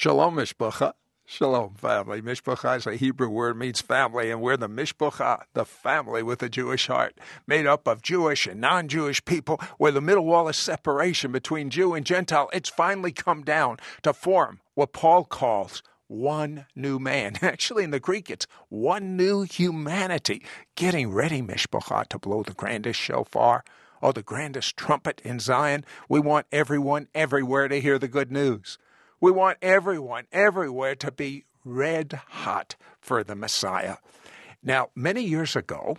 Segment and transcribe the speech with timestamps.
[0.00, 0.92] Shalom, Mishpacha.
[1.26, 2.22] Shalom, family.
[2.22, 6.48] Mishpacha is a Hebrew word, means family, and we're the Mishpacha, the family with a
[6.48, 10.54] Jewish heart, made up of Jewish and non Jewish people, where the middle wall of
[10.54, 16.66] separation between Jew and Gentile, it's finally come down to form what Paul calls one
[16.76, 17.34] new man.
[17.42, 20.44] Actually, in the Greek, it's one new humanity.
[20.76, 23.64] Getting ready, Mishpacha, to blow the grandest shofar
[24.00, 25.84] or the grandest trumpet in Zion.
[26.08, 28.78] We want everyone everywhere to hear the good news.
[29.20, 33.96] We want everyone everywhere to be red hot for the Messiah.
[34.62, 35.96] Now, many years ago,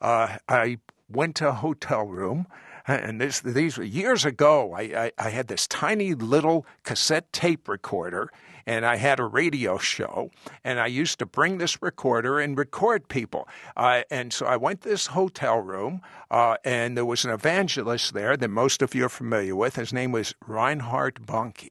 [0.00, 2.46] uh, I went to a hotel room,
[2.86, 4.74] and this, these were years ago.
[4.74, 8.30] I, I, I had this tiny little cassette tape recorder,
[8.66, 10.30] and I had a radio show,
[10.62, 13.48] and I used to bring this recorder and record people.
[13.74, 18.12] Uh, and so I went to this hotel room, uh, and there was an evangelist
[18.12, 19.76] there that most of you are familiar with.
[19.76, 21.70] His name was Reinhard Bonnke.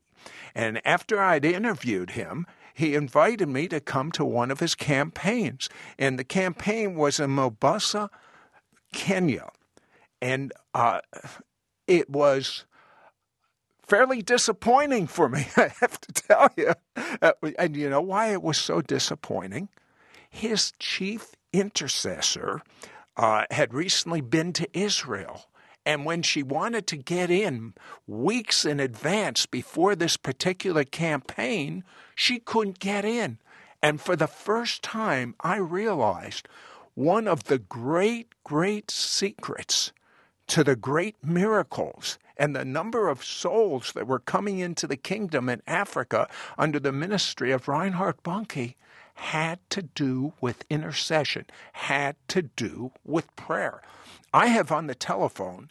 [0.55, 5.70] And after I'd interviewed him, he invited me to come to one of his campaigns.
[5.98, 8.10] And the campaign was in Mombasa,
[8.93, 9.49] Kenya.
[10.21, 11.01] And uh,
[11.87, 12.65] it was
[13.82, 16.74] fairly disappointing for me, I have to tell you.
[17.21, 19.70] Uh, and you know why it was so disappointing?
[20.29, 22.62] His chief intercessor
[23.18, 25.49] uh, had recently been to Israel
[25.90, 27.73] and when she wanted to get in
[28.05, 33.40] weeks in advance before this particular campaign, she couldn't get in.
[33.81, 36.48] And for the first time, I realized
[36.93, 39.91] one of the great, great secrets
[40.46, 45.49] to the great miracles and the number of souls that were coming into the kingdom
[45.49, 48.76] in Africa under the ministry of Reinhard Bonnke
[49.20, 53.81] had to do with intercession, had to do with prayer.
[54.34, 55.70] I have on the telephone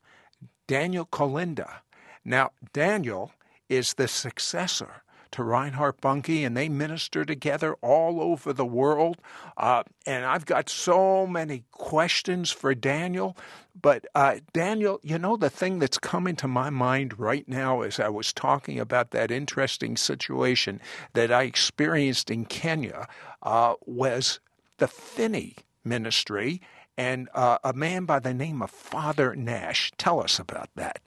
[0.66, 1.80] Daniel Kolenda.
[2.24, 3.32] Now, Daniel
[3.69, 5.02] is the successor
[5.33, 9.19] to Reinhard Bonnke, and they minister together all over the world.
[9.57, 13.37] Uh, and I've got so many questions for Daniel.
[13.81, 18.00] But uh, Daniel, you know, the thing that's coming to my mind right now as
[18.00, 20.81] I was talking about that interesting situation
[21.12, 23.06] that I experienced in Kenya
[23.43, 24.41] uh, was
[24.78, 26.61] the Finney ministry
[26.97, 29.93] and uh, a man by the name of Father Nash.
[29.97, 31.00] Tell us about that.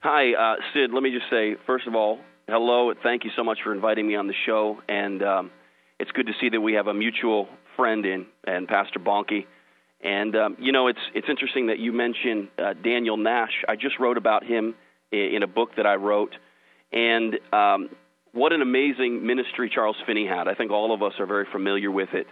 [0.00, 0.92] Hi, uh, Sid.
[0.94, 2.92] Let me just say, first of all, hello.
[3.02, 4.80] Thank you so much for inviting me on the show.
[4.88, 5.50] And um,
[5.98, 9.46] it's good to see that we have a mutual friend in, and Pastor Bonnke.
[10.02, 13.64] And um, you know, it's it's interesting that you mentioned uh, Daniel Nash.
[13.68, 14.74] I just wrote about him
[15.12, 16.34] in, in a book that I wrote,
[16.90, 17.90] and um,
[18.32, 20.48] what an amazing ministry Charles Finney had.
[20.48, 22.26] I think all of us are very familiar with it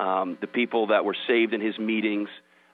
[0.00, 2.28] um, the people that were saved in his meetings.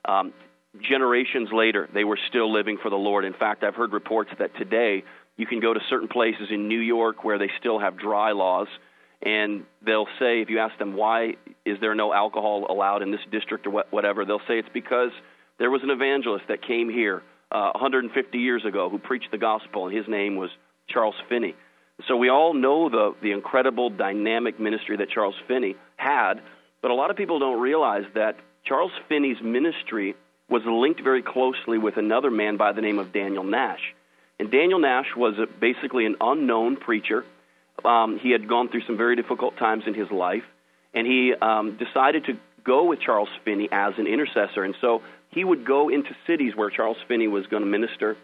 [0.05, 0.33] Um,
[0.81, 3.25] generations later, they were still living for the Lord.
[3.25, 5.05] In fact, I've heard reports that today
[5.37, 8.69] you can go to certain places in New York where they still have dry laws,
[9.23, 13.21] and they'll say, if you ask them why is there no alcohol allowed in this
[13.31, 15.11] district or whatever, they'll say it's because
[15.59, 19.87] there was an evangelist that came here uh, 150 years ago who preached the gospel,
[19.87, 20.51] and his name was
[20.89, 21.55] Charles Finney.
[22.09, 26.43] So we all know the the incredible dynamic ministry that Charles Finney had
[26.87, 30.15] but a lot of people don't realize that Charles Finney's ministry
[30.49, 33.95] was linked very closely with another man by the name of Daniel Nash.
[34.39, 37.25] And Daniel Nash was a, basically an unknown preacher.
[37.85, 40.45] Um, he had gone through some very difficult times in his life,
[40.95, 44.65] and he um, decided to go with Charles Finney as an intercessor.
[44.65, 48.17] And so he would go into cities where Charles Finney was going to minister,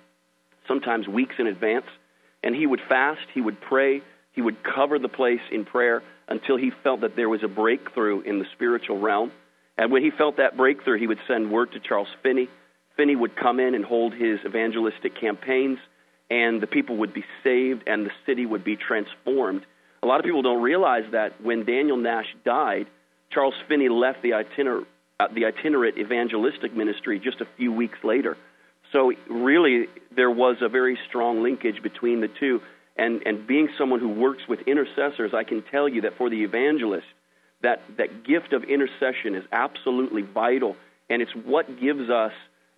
[0.66, 1.86] sometimes weeks in advance,
[2.42, 4.02] and he would fast, he would pray,
[4.32, 8.20] he would cover the place in prayer until he felt that there was a breakthrough
[8.20, 9.30] in the spiritual realm.
[9.76, 12.48] And when he felt that breakthrough, he would send word to Charles Finney.
[12.96, 15.78] Finney would come in and hold his evangelistic campaigns,
[16.32, 19.66] and the people would be saved and the city would be transformed.
[20.02, 22.86] A lot of people don't realize that when Daniel Nash died,
[23.30, 24.86] Charles Finney left the, itiner-
[25.20, 28.38] uh, the itinerant evangelistic ministry just a few weeks later.
[28.92, 32.60] So, really, there was a very strong linkage between the two.
[32.96, 36.44] And, and being someone who works with intercessors, I can tell you that for the
[36.44, 37.06] evangelist,
[37.62, 40.76] that, that gift of intercession is absolutely vital,
[41.08, 42.32] and it's what gives us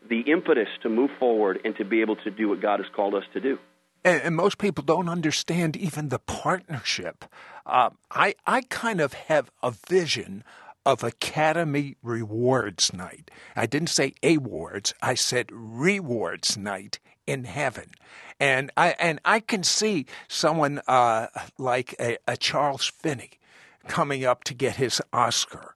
[0.08, 3.14] the impetus to move forward and to be able to do what God has called
[3.14, 3.58] us to do.
[4.04, 7.24] And, and most people don't understand even the partnership.
[7.64, 10.44] Uh, I, I kind of have a vision
[10.84, 13.30] of Academy Rewards Night.
[13.56, 17.90] I didn't say awards, I said rewards night in heaven.
[18.38, 23.38] And I and I can see someone uh, like a, a Charles Finney
[23.88, 25.74] coming up to get his Oscar,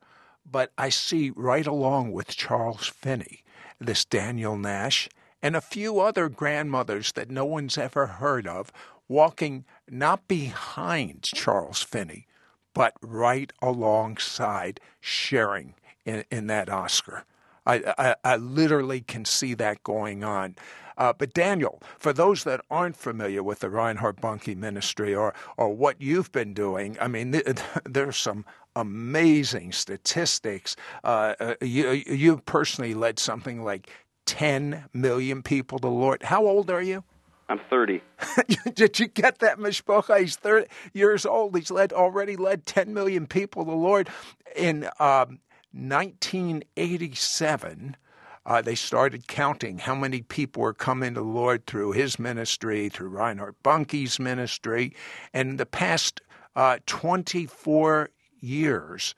[0.51, 3.45] but I see right along with Charles Finney
[3.81, 5.09] this Daniel Nash
[5.43, 8.73] and a few other grandmothers that no one's ever heard of
[9.09, 12.27] walking not behind Charles Finney,
[12.75, 17.25] but right alongside sharing in, in that Oscar.
[17.67, 20.57] I, I, I, literally can see that going on.
[20.97, 25.75] Uh, but Daniel, for those that aren't familiar with the Reinhard Bonnke ministry or or
[25.75, 28.45] what you've been doing, I mean, th- there's some
[28.79, 30.77] amazing statistics.
[31.03, 33.91] Uh, uh, you you personally led something like
[34.27, 36.23] 10 million people to the Lord.
[36.23, 37.03] How old are you?
[37.49, 38.03] I'm 30.
[38.75, 40.21] Did you get that, Mishpocha?
[40.21, 41.57] He's 30 years old.
[41.57, 44.11] He's led already led 10 million people to the Lord.
[44.55, 45.41] In um,
[45.73, 47.97] 1987,
[48.45, 52.91] uh, they started counting how many people were coming to the Lord through his ministry,
[52.91, 54.95] through Reinhard Bonnke's ministry.
[55.33, 56.21] And in the past
[56.55, 59.15] uh, 24 years,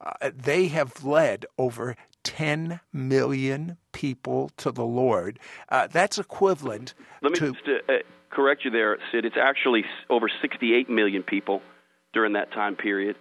[0.00, 5.38] uh, they have led over 10 million people to the Lord.
[5.68, 7.52] Uh, that's equivalent Let me to.
[7.52, 7.92] just uh,
[8.30, 9.24] correct you there, Sid.
[9.24, 11.62] It's actually over 68 million people
[12.12, 13.16] during that time period.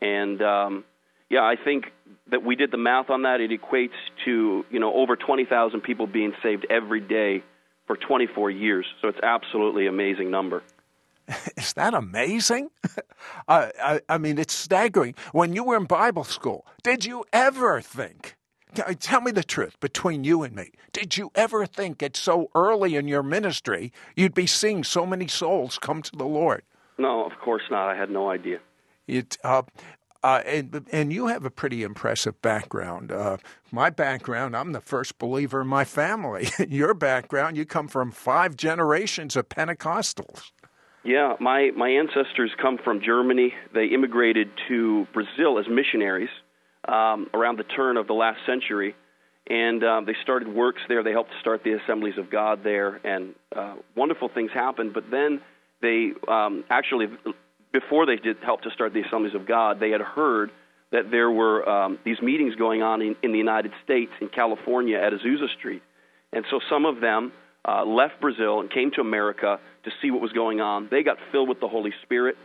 [0.00, 0.84] And um,
[1.30, 1.86] yeah, I think
[2.30, 3.40] that we did the math on that.
[3.40, 7.42] It equates to you know over 20,000 people being saved every day
[7.86, 8.86] for 24 years.
[9.02, 10.62] So it's absolutely amazing number.
[11.56, 12.70] Is that amazing?
[13.48, 15.14] uh, I, I mean, it's staggering.
[15.32, 18.36] When you were in Bible school, did you ever think?
[18.98, 20.72] Tell me the truth between you and me.
[20.92, 25.28] Did you ever think at so early in your ministry you'd be seeing so many
[25.28, 26.62] souls come to the Lord?
[26.98, 27.88] No, of course not.
[27.88, 28.58] I had no idea.
[29.06, 29.62] It, uh,
[30.24, 33.12] uh, and, and you have a pretty impressive background.
[33.12, 33.36] Uh,
[33.70, 36.48] my background, I'm the first believer in my family.
[36.68, 40.50] Your background, you come from five generations of Pentecostals.
[41.04, 43.52] Yeah, my, my ancestors come from Germany.
[43.74, 46.30] They immigrated to Brazil as missionaries
[46.88, 48.94] um, around the turn of the last century.
[49.46, 51.02] And um, they started works there.
[51.02, 54.94] They helped start the Assemblies of God there, and uh, wonderful things happened.
[54.94, 55.42] But then
[55.82, 57.08] they um, actually
[57.74, 60.50] before they did help to start the Assemblies of God, they had heard
[60.92, 64.96] that there were um, these meetings going on in, in the United States, in California,
[64.96, 65.82] at Azusa Street.
[66.32, 67.32] And so some of them
[67.66, 70.88] uh, left Brazil and came to America to see what was going on.
[70.90, 72.36] They got filled with the Holy Spirit,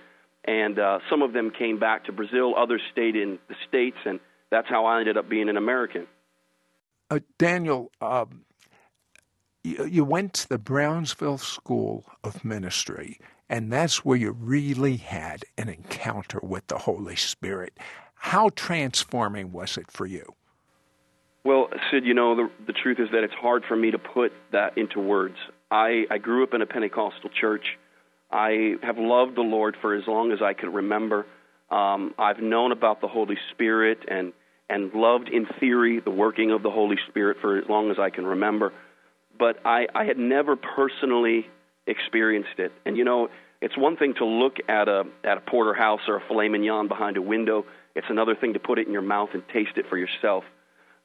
[0.45, 2.56] and uh, some of them came back to Brazil.
[2.57, 4.19] Others stayed in the States, and
[4.50, 6.07] that's how I ended up being an American.
[7.10, 8.45] Uh, Daniel, um,
[9.63, 13.19] you, you went to the Brownsville School of Ministry
[13.50, 17.77] and that's where you really had an encounter with the Holy Spirit.
[18.13, 20.36] How transforming was it for you?
[21.44, 24.32] Well, Sid, you know, the, the truth is that it's hard for me to put
[24.52, 25.36] that into words.
[25.72, 27.64] I, I grew up in a Pentecostal church.
[28.32, 31.26] I have loved the Lord for as long as I can remember.
[31.72, 34.34] Um, I've known about the Holy Spirit and,
[34.70, 38.10] and loved, in theory, the working of the Holy Spirit for as long as I
[38.10, 38.74] can remember.
[39.38, 41.48] But I, I had never personally
[41.88, 42.72] experienced it.
[42.86, 43.30] And you know,
[43.62, 47.18] it's one thing to look at a at a porterhouse or a filet mignon behind
[47.18, 47.66] a window.
[47.96, 50.44] It's another thing to put it in your mouth and taste it for yourself.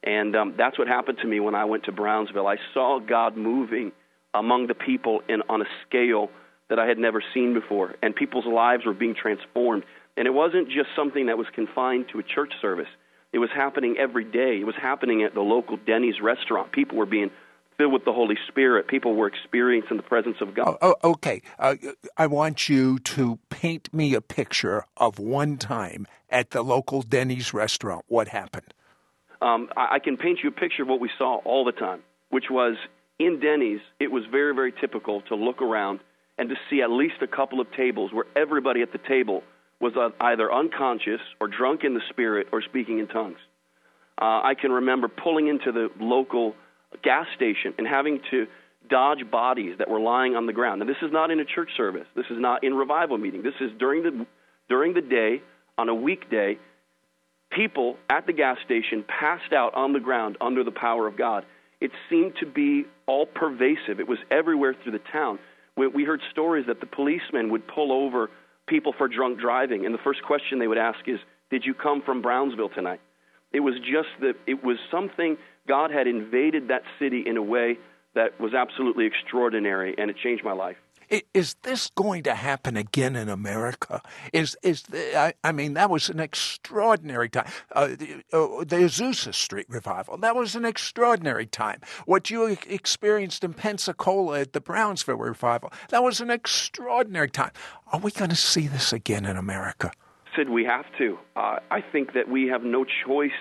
[0.03, 2.47] And um, that's what happened to me when I went to Brownsville.
[2.47, 3.91] I saw God moving
[4.33, 6.29] among the people in, on a scale
[6.69, 9.83] that I had never seen before, and people's lives were being transformed.
[10.17, 12.87] And it wasn't just something that was confined to a church service.
[13.33, 14.59] It was happening every day.
[14.61, 16.71] It was happening at the local Denny's restaurant.
[16.71, 17.31] People were being
[17.77, 18.87] filled with the Holy Spirit.
[18.87, 20.77] People were experiencing the presence of God.
[20.81, 21.41] Oh, oh, okay.
[21.59, 21.75] Uh,
[22.17, 27.53] I want you to paint me a picture of one time at the local Denny's
[27.53, 28.05] restaurant.
[28.07, 28.73] What happened?
[29.45, 32.01] Um, I, I can paint you a picture of what we saw all the time,
[32.29, 32.75] which was
[33.19, 35.99] in Denny's, it was very, very typical to look around
[36.37, 39.43] and to see at least a couple of tables where everybody at the table
[39.79, 43.37] was uh, either unconscious or drunk in the spirit or speaking in tongues.
[44.19, 46.55] Uh, I can remember pulling into the local
[47.03, 48.47] gas station and having to
[48.89, 50.79] dodge bodies that were lying on the ground.
[50.79, 52.07] Now, this is not in a church service.
[52.15, 53.43] This is not in revival meeting.
[53.43, 54.25] This is during the
[54.69, 55.41] during the day
[55.77, 56.57] on a weekday.
[57.55, 61.45] People at the gas station passed out on the ground under the power of God.
[61.79, 63.99] It seemed to be all pervasive.
[63.99, 65.39] It was everywhere through the town.
[65.77, 68.29] We, we heard stories that the policemen would pull over
[68.67, 71.19] people for drunk driving, and the first question they would ask is,
[71.49, 72.99] "Did you come from Brownsville tonight?"
[73.53, 77.77] It was just that it was something God had invaded that city in a way
[78.15, 80.77] that was absolutely extraordinary, and it changed my life.
[81.33, 84.01] Is this going to happen again in America?
[84.33, 87.47] Is is the, I, I, mean that was an extraordinary time.
[87.71, 91.81] Uh, the, uh, the Azusa Street revival that was an extraordinary time.
[92.05, 97.51] What you experienced in Pensacola at the Brownsville revival that was an extraordinary time.
[97.91, 99.91] Are we going to see this again in America?
[100.35, 101.17] Sid, we have to.
[101.35, 103.31] Uh, I think that we have no choice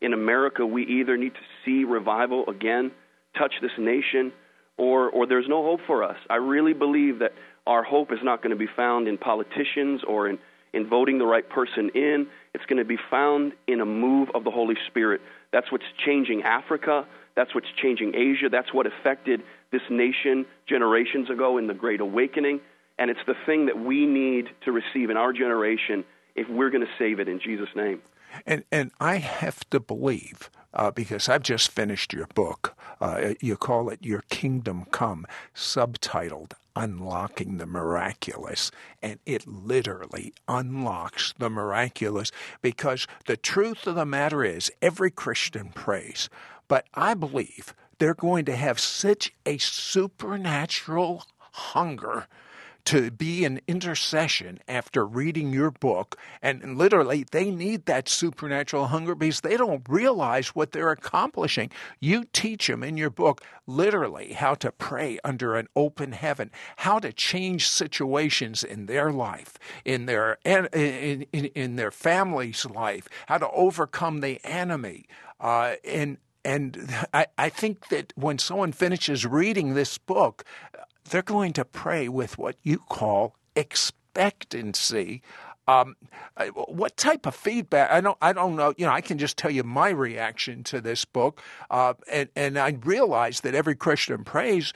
[0.00, 2.90] in America, we either need to see revival again
[3.36, 4.32] touch this nation,
[4.80, 6.16] or, or there's no hope for us.
[6.30, 7.32] I really believe that
[7.66, 10.38] our hope is not going to be found in politicians or in,
[10.72, 12.26] in voting the right person in.
[12.54, 15.20] It's going to be found in a move of the Holy Spirit.
[15.52, 17.06] That's what's changing Africa.
[17.36, 18.48] That's what's changing Asia.
[18.50, 22.60] That's what affected this nation generations ago in the Great Awakening.
[22.98, 26.86] And it's the thing that we need to receive in our generation if we're going
[26.86, 28.00] to save it in Jesus' name.
[28.46, 32.76] And and I have to believe uh, because I've just finished your book.
[33.00, 38.70] Uh, you call it Your Kingdom Come, subtitled Unlocking the Miraculous.
[39.02, 42.30] And it literally unlocks the miraculous
[42.62, 46.28] because the truth of the matter is every Christian prays.
[46.68, 52.28] But I believe they're going to have such a supernatural hunger
[52.86, 56.16] to be an intercession after reading your book.
[56.42, 61.70] And literally, they need that supernatural hunger because they don't realize what they're accomplishing.
[62.00, 66.98] You teach them in your book literally how to pray under an open heaven, how
[66.98, 73.38] to change situations in their life, in their in, in, in their family's life, how
[73.38, 75.06] to overcome the enemy.
[75.40, 80.44] Uh, and and I, I think that when someone finishes reading this book,
[81.08, 85.22] they're going to pray with what you call expectancy.
[85.68, 85.96] Um,
[86.66, 87.90] what type of feedback?
[87.90, 88.18] I don't.
[88.20, 88.74] I don't know.
[88.76, 91.40] You know, I can just tell you my reaction to this book,
[91.70, 94.72] uh, and and I realize that every Christian prays,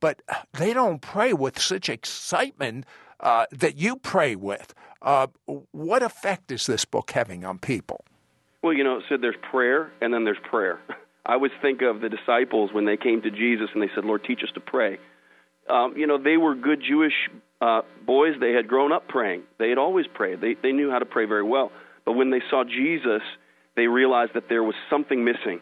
[0.00, 0.20] but
[0.52, 2.84] they don't pray with such excitement
[3.20, 4.74] uh, that you pray with.
[5.00, 5.28] Uh,
[5.70, 8.04] what effect is this book having on people?
[8.62, 10.80] Well, you know, so there's prayer, and then there's prayer.
[11.26, 14.24] I always think of the disciples when they came to Jesus and they said, "Lord,
[14.24, 14.98] teach us to pray."
[15.68, 17.14] Um, you know, they were good Jewish
[17.60, 18.34] uh, boys.
[18.40, 19.42] They had grown up praying.
[19.58, 20.40] They had always prayed.
[20.40, 21.72] They they knew how to pray very well.
[22.04, 23.22] But when they saw Jesus,
[23.76, 25.60] they realized that there was something missing,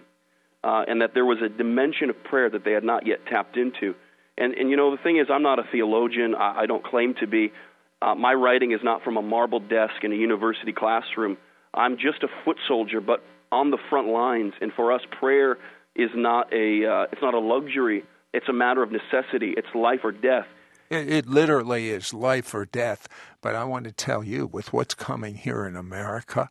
[0.64, 3.56] uh, and that there was a dimension of prayer that they had not yet tapped
[3.56, 3.94] into.
[4.36, 6.34] And and you know, the thing is, I'm not a theologian.
[6.34, 7.52] I, I don't claim to be.
[8.00, 11.36] Uh, my writing is not from a marble desk in a university classroom.
[11.72, 14.54] I'm just a foot soldier, but on the front lines.
[14.60, 15.58] And for us, prayer
[15.94, 19.54] is not a uh, it's not a luxury it's a matter of necessity.
[19.56, 20.46] It's life or death.
[20.90, 23.08] It, it literally is life or death.
[23.40, 26.48] But I want to tell you, with what's coming here in America,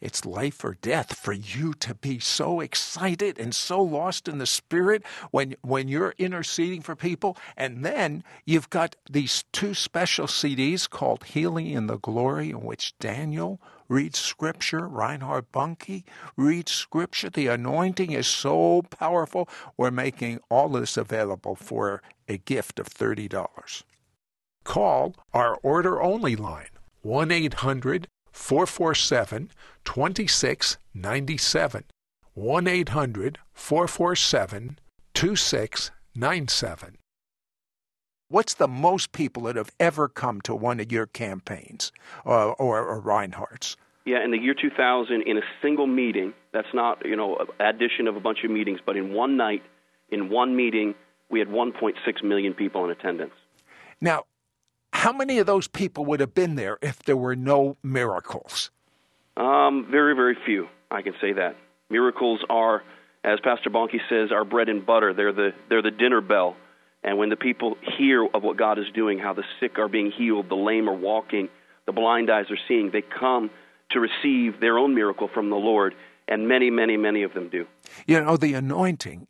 [0.00, 4.46] it's life or death for you to be so excited and so lost in the
[4.46, 7.36] spirit when when you're interceding for people.
[7.56, 12.96] And then you've got these two special CDs called Healing in the Glory, in which
[12.98, 14.86] Daniel reads scripture.
[14.86, 16.04] Reinhard Bonnke
[16.36, 17.30] read scripture.
[17.30, 19.48] The anointing is so powerful.
[19.76, 23.82] We're making all this available for a gift of $30.
[24.64, 26.68] Call our order only line
[27.02, 29.50] 1 800 447
[29.84, 31.84] 2697.
[32.34, 34.78] 1 800 447
[35.14, 36.97] 2697.
[38.30, 41.92] What's the most people that have ever come to one of your campaigns
[42.26, 43.76] uh, or, or Reinhard's?
[44.04, 48.16] Yeah, in the year 2000, in a single meeting, that's not, you know, addition of
[48.16, 49.62] a bunch of meetings, but in one night,
[50.10, 50.94] in one meeting,
[51.30, 53.32] we had 1.6 million people in attendance.
[54.00, 54.24] Now,
[54.92, 58.70] how many of those people would have been there if there were no miracles?
[59.38, 60.68] Um, very, very few.
[60.90, 61.56] I can say that.
[61.90, 62.82] Miracles are,
[63.24, 65.14] as Pastor Bonnke says, our bread and butter.
[65.14, 66.56] They're the they're the dinner bell.
[67.04, 70.10] And when the people hear of what God is doing, how the sick are being
[70.10, 71.48] healed, the lame are walking,
[71.86, 73.50] the blind eyes are seeing, they come
[73.90, 75.94] to receive their own miracle from the Lord.
[76.26, 77.66] And many, many, many of them do.
[78.06, 79.28] You know, the anointing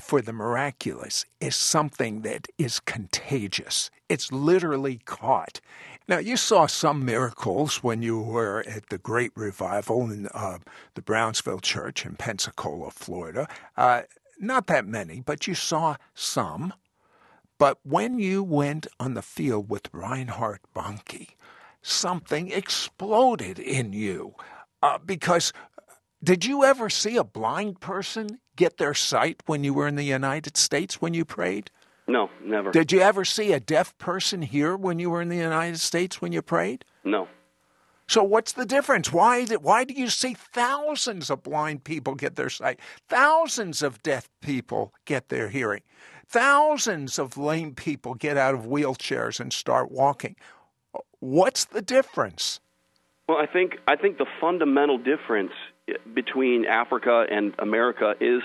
[0.00, 3.90] for the miraculous is something that is contagious.
[4.08, 5.60] It's literally caught.
[6.06, 10.58] Now, you saw some miracles when you were at the Great Revival in uh,
[10.94, 13.48] the Brownsville Church in Pensacola, Florida.
[13.76, 14.02] Uh,
[14.38, 16.72] not that many, but you saw some.
[17.58, 21.34] But when you went on the field with Reinhard Bonnke,
[21.82, 24.34] something exploded in you.
[24.82, 25.52] Uh, because
[26.22, 30.04] did you ever see a blind person get their sight when you were in the
[30.04, 31.70] United States when you prayed?
[32.06, 32.70] No, never.
[32.70, 36.22] Did you ever see a deaf person hear when you were in the United States
[36.22, 36.84] when you prayed?
[37.04, 37.28] No.
[38.08, 39.12] So what's the difference?
[39.12, 42.80] Why why do you see thousands of blind people get their sight?
[43.08, 45.82] Thousands of deaf people get their hearing.
[46.28, 50.36] Thousands of lame people get out of wheelchairs and start walking.
[51.20, 52.60] What's the difference?
[53.26, 55.52] Well, I think I think the fundamental difference
[56.14, 58.42] between Africa and America is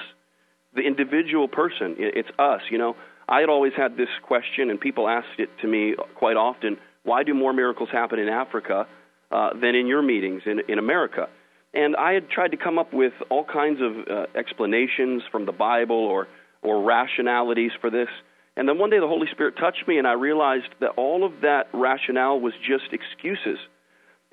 [0.74, 1.96] the individual person.
[1.98, 2.96] It's us, you know.
[3.28, 7.24] I had always had this question, and people asked it to me quite often why
[7.24, 8.88] do more miracles happen in Africa
[9.32, 11.28] uh, than in your meetings in, in America?
[11.74, 15.52] And I had tried to come up with all kinds of uh, explanations from the
[15.52, 16.28] Bible or,
[16.63, 18.10] or rationalities for this.
[18.55, 21.41] And then one day the Holy Spirit touched me, and I realized that all of
[21.41, 23.58] that rationale was just excuses.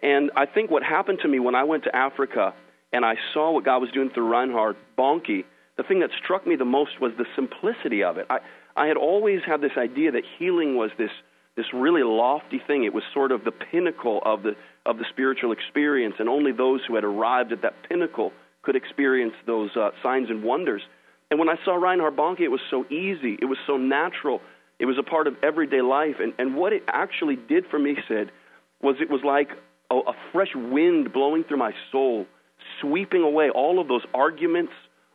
[0.03, 2.55] And I think what happened to me when I went to Africa
[2.93, 5.45] and I saw what God was doing through Reinhard Bonnke,
[5.77, 8.27] the thing that struck me the most was the simplicity of it.
[8.29, 8.39] I,
[8.77, 11.11] I had always had this idea that healing was this
[11.57, 12.85] this really lofty thing.
[12.85, 14.57] It was sort of the pinnacle of the
[14.87, 18.33] of the spiritual experience, and only those who had arrived at that pinnacle
[18.63, 20.83] could experience those uh, signs and wonders.
[21.31, 23.39] And when I saw Reinhard Bonnke, it was so easy.
[23.41, 24.41] It was so natural.
[24.79, 26.17] It was a part of everyday life.
[26.21, 28.33] And, and what it actually did for me, Sid,
[28.83, 29.51] was it was like
[29.91, 32.27] a, a fresh wind blowing through my soul,
[32.81, 34.73] sweeping away all of those arguments,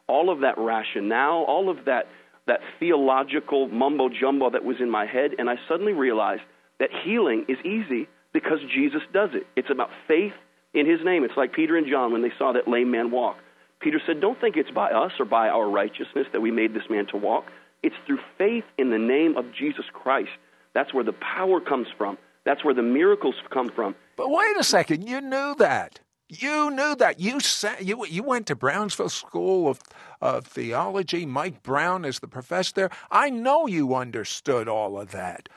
[0.08, 2.08] all of that rationale, all of that,
[2.48, 5.32] that theological mumbo jumbo that was in my head.
[5.38, 6.44] And I suddenly realized
[6.80, 9.48] that healing is easy because Jesus does it.
[9.56, 10.34] It's about faith
[10.74, 11.24] in his name.
[11.24, 13.38] It's like Peter and John when they saw that lame man walk.
[13.86, 16.90] Peter said, Don't think it's by us or by our righteousness that we made this
[16.90, 17.46] man to walk.
[17.84, 20.32] It's through faith in the name of Jesus Christ.
[20.74, 22.18] That's where the power comes from.
[22.46, 23.94] That's where the miracles come from.
[24.18, 26.00] But wait a second, you knew that.
[26.30, 27.20] You knew that.
[27.20, 29.80] You sat, you you went to Brownsville School of,
[30.20, 31.28] of Theology.
[31.28, 32.90] Mike Brown is the professor there.
[33.12, 35.48] I know you understood all of that.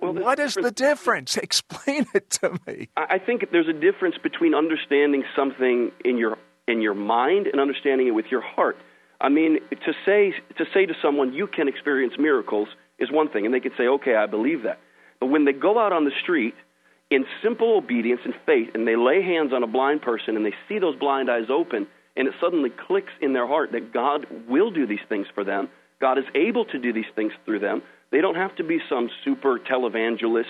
[0.00, 1.36] Well, what is the difference?
[1.48, 2.88] Explain it to me.
[2.96, 8.06] I think there's a difference between understanding something in your in your mind and understanding
[8.06, 8.76] it with your heart.
[9.20, 12.68] I mean, to say to say to someone you can experience miracles
[12.98, 14.78] is one thing, and they can say, "Okay, I believe that."
[15.20, 16.54] But when they go out on the street
[17.10, 20.54] in simple obedience and faith, and they lay hands on a blind person, and they
[20.68, 24.70] see those blind eyes open, and it suddenly clicks in their heart that God will
[24.70, 25.68] do these things for them.
[26.00, 27.82] God is able to do these things through them.
[28.10, 30.44] They don't have to be some super televangelist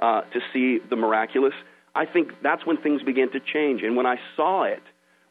[0.00, 1.54] uh, to see the miraculous.
[1.94, 3.82] I think that's when things began to change.
[3.82, 4.82] And when I saw it,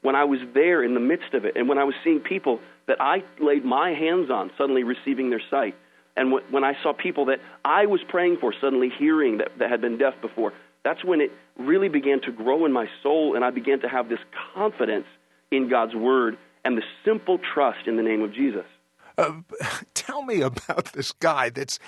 [0.08, 2.62] when I was there in the midst of it, and when I was seeing people
[2.88, 5.76] that I laid my hands on suddenly receiving their sight,
[6.16, 9.82] and when I saw people that I was praying for suddenly hearing that, that had
[9.82, 10.54] been deaf before,
[10.86, 14.08] that's when it really began to grow in my soul, and I began to have
[14.08, 14.22] this
[14.56, 15.08] confidence
[15.52, 18.66] in God's word and the simple trust in the name of Jesus.
[19.18, 19.42] Uh,
[19.94, 21.80] tell me about this guy that's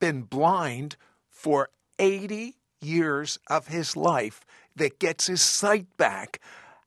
[0.00, 0.96] been blind
[1.28, 4.40] for 80 years of his life
[4.74, 6.40] that gets his sight back.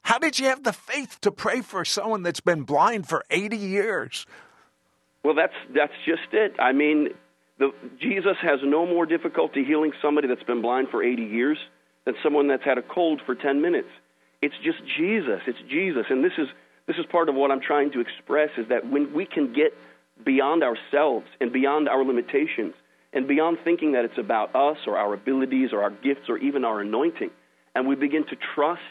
[0.06, 3.58] How did you have the faith to pray for someone that's been blind for 80
[3.58, 4.28] years?
[5.24, 6.54] Well, that's that's just it.
[6.60, 7.10] I mean,
[7.58, 11.58] the, Jesus has no more difficulty healing somebody that's been blind for 80 years
[12.06, 13.88] than someone that's had a cold for 10 minutes.
[14.44, 15.42] It's just Jesus.
[15.48, 16.50] It's Jesus, and this is
[16.86, 19.74] this is part of what I'm trying to express is that when we can get
[20.24, 22.76] beyond ourselves and beyond our limitations
[23.12, 26.64] and beyond thinking that it's about us or our abilities or our gifts or even
[26.64, 27.32] our anointing,
[27.74, 28.84] and we begin to trust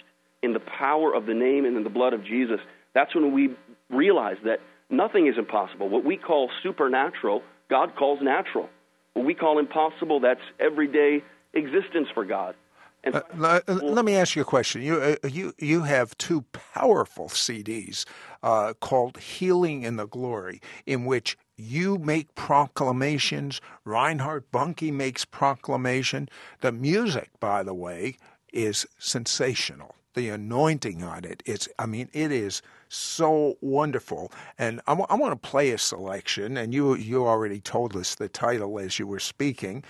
[0.45, 2.61] in the power of the name and in the blood of Jesus,
[2.95, 3.51] that's when we
[3.91, 5.89] realize that nothing is impossible.
[5.89, 8.69] What we call supernatural, God calls natural.
[9.15, 11.23] What we call impossible, that's everyday
[11.55, 12.55] existence for God.
[13.03, 14.81] And, uh, let, let, me ask you a question.
[14.81, 18.07] You uh, you you have two powerful CDs
[18.43, 23.61] uh, called "Healing in the Glory," in which you make proclamations.
[23.85, 26.31] Reinhard Bonnke makes proclamation.
[26.63, 28.17] The music, by the way,
[28.55, 31.43] is sensational the anointing on it.
[31.45, 34.33] It's, I mean, it is so wonderful.
[34.59, 38.15] And I, w- I want to play a selection, and you you already told us
[38.15, 39.85] the title as you were speaking.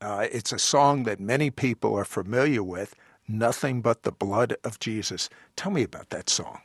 [0.00, 2.94] Uh, it's a song that many people are familiar with.
[3.28, 5.28] Nothing but the blood of Jesus.
[5.56, 6.60] Tell me about that song.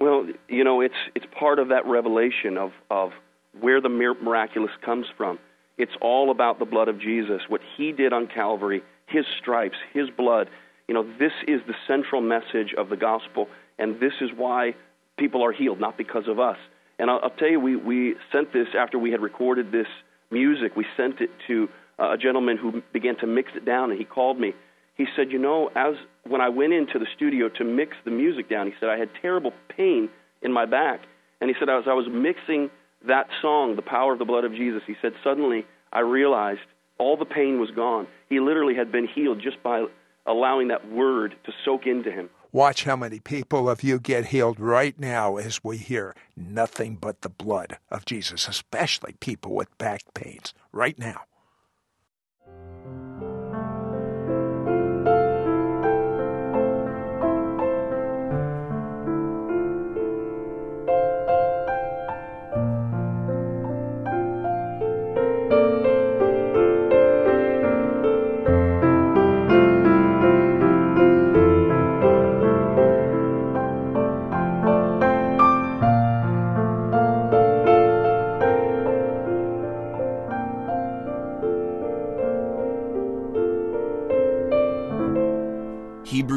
[0.00, 3.12] Well, you know, it's it's part of that revelation of of
[3.60, 5.38] where the miraculous comes from.
[5.78, 10.10] It's all about the blood of Jesus, what He did on Calvary, His stripes, His
[10.10, 10.48] blood
[10.90, 13.46] you know, this is the central message of the gospel,
[13.78, 14.74] and this is why
[15.16, 16.56] people are healed, not because of us.
[16.98, 19.86] And I'll, I'll tell you, we, we sent this after we had recorded this
[20.32, 20.74] music.
[20.74, 24.04] We sent it to uh, a gentleman who began to mix it down, and he
[24.04, 24.52] called me.
[24.96, 25.94] He said, "You know, as
[26.26, 29.10] when I went into the studio to mix the music down, he said I had
[29.22, 30.08] terrible pain
[30.42, 31.02] in my back,
[31.40, 32.68] and he said as I was mixing
[33.06, 36.66] that song, "The Power of the Blood of Jesus," he said suddenly I realized
[36.98, 38.08] all the pain was gone.
[38.28, 39.86] He literally had been healed just by
[40.30, 42.30] allowing that word to soak into him.
[42.52, 47.20] Watch how many people of you get healed right now as we hear nothing but
[47.20, 51.22] the blood of Jesus, especially people with back pains, right now.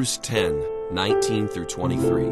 [0.03, 2.25] Hebrews 10 19 through 23.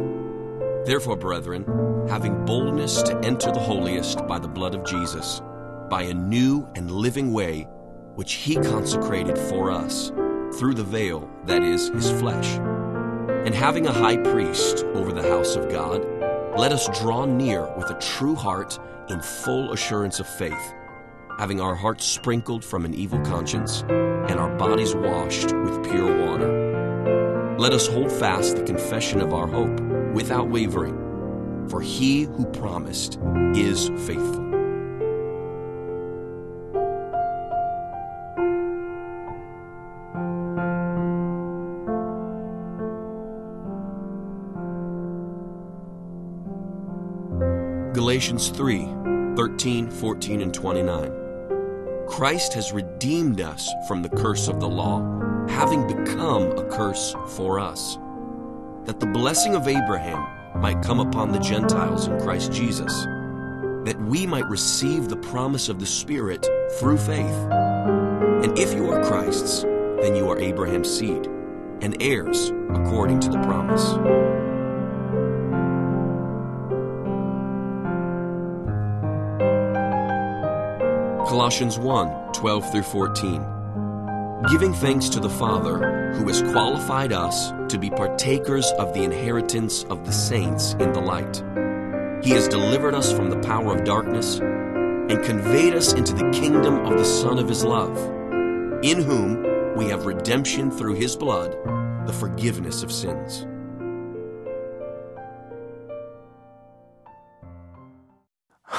[0.83, 1.63] Therefore, brethren,
[2.09, 5.41] having boldness to enter the holiest by the blood of Jesus,
[5.89, 7.69] by a new and living way,
[8.15, 10.09] which he consecrated for us,
[10.59, 12.57] through the veil, that is, his flesh.
[13.45, 16.05] And having a high priest over the house of God,
[16.57, 20.73] let us draw near with a true heart in full assurance of faith,
[21.39, 26.70] having our hearts sprinkled from an evil conscience and our bodies washed with pure water.
[27.61, 29.79] Let us hold fast the confession of our hope
[30.15, 33.19] without wavering, for he who promised
[33.53, 34.41] is faithful.
[47.93, 48.87] Galatians 3
[49.35, 52.07] 13, 14, and 29.
[52.07, 54.99] Christ has redeemed us from the curse of the law,
[55.49, 57.97] having become a curse for us,
[58.85, 60.25] that the blessing of Abraham
[60.59, 62.93] might come upon the Gentiles in Christ Jesus,
[63.85, 66.47] that we might receive the promise of the Spirit
[66.79, 67.49] through faith.
[68.43, 71.27] And if you are Christ's, then you are Abraham's seed,
[71.81, 73.93] and heirs according to the promise.
[81.29, 83.60] Colossians 1 12 through 14.
[84.49, 89.83] Giving thanks to the Father, who has qualified us to be partakers of the inheritance
[89.83, 91.43] of the saints in the light.
[92.25, 96.83] He has delivered us from the power of darkness and conveyed us into the kingdom
[96.87, 97.95] of the Son of His love,
[98.83, 101.55] in whom we have redemption through His blood,
[102.07, 103.45] the forgiveness of sins.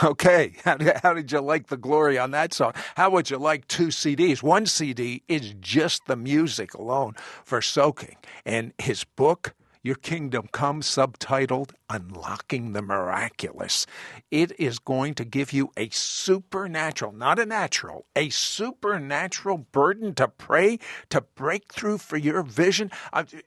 [0.03, 2.73] Okay, how how did you like the glory on that song?
[2.97, 4.43] How would you like two CDs?
[4.43, 8.17] One CD is just the music alone for soaking.
[8.45, 13.87] And his book, Your Kingdom Come, subtitled Unlocking the Miraculous.
[14.31, 20.27] It is going to give you a supernatural, not a natural, a supernatural burden to
[20.27, 20.79] pray,
[21.11, 22.91] to break through for your vision.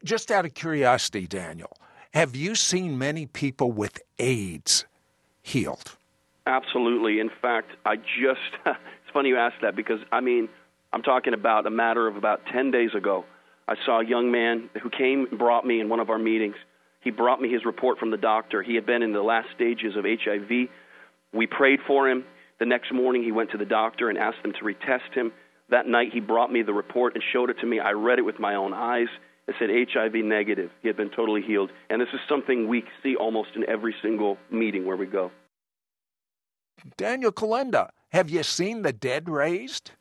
[0.03, 1.75] Just out of curiosity, Daniel,
[2.13, 4.85] have you seen many people with AIDS
[5.41, 5.97] healed?
[6.47, 7.19] Absolutely.
[7.19, 10.49] In fact, I just, it's funny you asked that because, I mean,
[10.93, 13.25] I'm talking about a matter of about 10 days ago.
[13.67, 16.55] I saw a young man who came and brought me in one of our meetings.
[17.01, 18.61] He brought me his report from the doctor.
[18.61, 20.69] He had been in the last stages of HIV.
[21.33, 22.25] We prayed for him.
[22.59, 25.31] The next morning, he went to the doctor and asked them to retest him.
[25.69, 27.79] That night, he brought me the report and showed it to me.
[27.79, 29.07] I read it with my own eyes.
[29.47, 30.69] It said HIV negative.
[30.81, 31.71] He had been totally healed.
[31.89, 35.31] And this is something we see almost in every single meeting where we go.
[36.97, 39.91] Daniel Kolenda, have you seen the dead raised?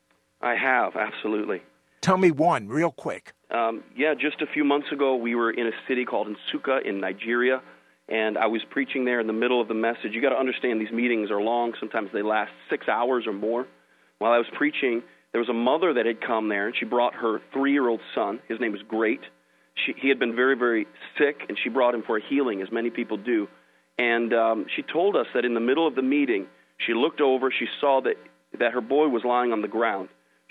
[0.41, 1.63] I have, absolutely.
[2.03, 3.33] Tell me one, real quick.
[3.51, 7.01] Um, yeah, just a few months ago, we were in a city called Nsukka in
[7.01, 7.63] Nigeria,
[8.09, 10.13] and I was preaching there in the middle of the message.
[10.13, 13.67] You got to understand these meetings are long; sometimes they last six hours or more.
[14.19, 17.15] While I was preaching, there was a mother that had come there, and she brought
[17.15, 18.41] her three-year-old son.
[18.49, 19.21] His name was Great.
[19.75, 20.87] She, he had been very, very
[21.19, 23.49] sick, and she brought him for a healing, as many people do.
[23.99, 26.47] And um, she told us that in the middle of the meeting,
[26.79, 27.51] she looked over.
[27.51, 28.17] She saw that,
[28.59, 30.09] that her boy was lying on the ground.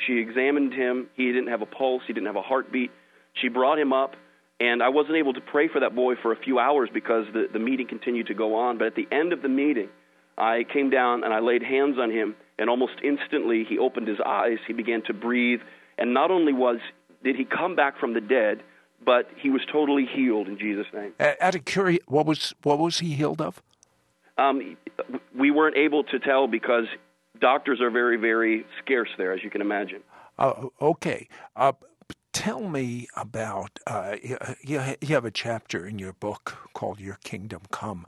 [0.08, 1.08] She examined him.
[1.16, 2.92] He didn't have a pulse, he didn't have a heartbeat.
[3.34, 4.16] She brought him up,
[4.60, 7.48] and I wasn't able to pray for that boy for a few hours because the,
[7.52, 8.78] the meeting continued to go on.
[8.78, 9.90] But at the end of the meeting,
[10.38, 14.20] I came down and I laid hands on him, and almost instantly he opened his
[14.26, 14.58] eyes.
[14.68, 15.62] He began to breathe,
[15.98, 16.78] and not only was
[17.24, 18.62] did he come back from the dead,
[19.06, 21.14] but he was totally healed in Jesus' name.
[21.20, 23.62] Out of curiosity, what was what was he healed of?
[24.38, 24.78] Um,
[25.38, 26.86] we weren't able to tell because
[27.40, 30.02] doctors are very, very scarce there, as you can imagine.
[30.40, 31.28] Uh, okay.
[31.56, 31.74] Uh,
[32.32, 34.38] tell me about uh, you,
[35.02, 38.06] you have a chapter in your book called Your Kingdom Come.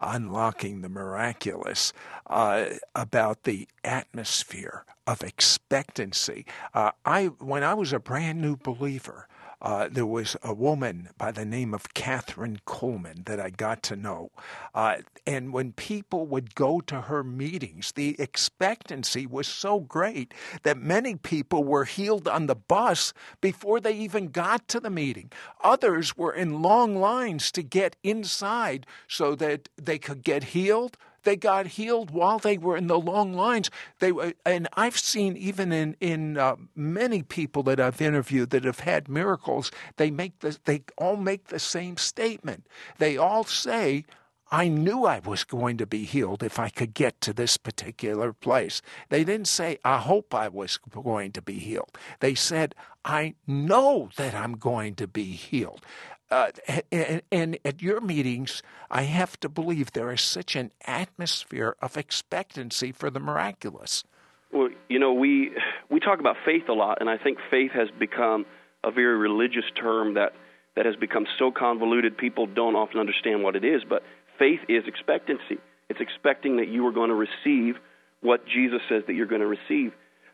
[0.00, 1.92] Unlocking the miraculous,
[2.28, 6.46] uh, about the atmosphere of expectancy.
[6.72, 9.26] Uh, I, when I was a brand new believer,
[9.60, 13.96] uh, there was a woman by the name of Kathryn Kuhlman that I got to
[13.96, 14.30] know.
[14.74, 20.78] Uh, and when people would go to her meetings, the expectancy was so great that
[20.78, 25.32] many people were healed on the bus before they even got to the meeting.
[25.62, 31.36] Others were in long lines to get inside so that they could get healed they
[31.36, 33.70] got healed while they were in the long lines.
[33.98, 34.12] They
[34.44, 39.08] and I've seen even in in uh, many people that I've interviewed that have had
[39.08, 39.70] miracles.
[39.96, 42.66] They make the they all make the same statement.
[42.98, 44.04] They all say.
[44.50, 48.32] I knew I was going to be healed if I could get to this particular
[48.32, 48.80] place.
[49.10, 51.98] They didn't say, I hope I was going to be healed.
[52.20, 55.84] They said, I know that I'm going to be healed.
[56.30, 56.50] Uh,
[56.92, 61.96] and, and, at your meetings, I have to believe there is such an atmosphere of
[61.96, 64.04] expectancy for the miraculous.
[64.52, 65.52] Well, you know, we
[65.90, 68.46] we talk about faith a lot, and I think faith has become
[68.84, 70.32] a very religious term that
[70.76, 73.82] that has become so convoluted people don't often understand what it is.
[73.88, 74.02] But
[74.38, 75.58] faith is expectancy.
[75.88, 77.76] It's expecting that you are going to receive
[78.20, 79.92] what Jesus says that you're going to receive.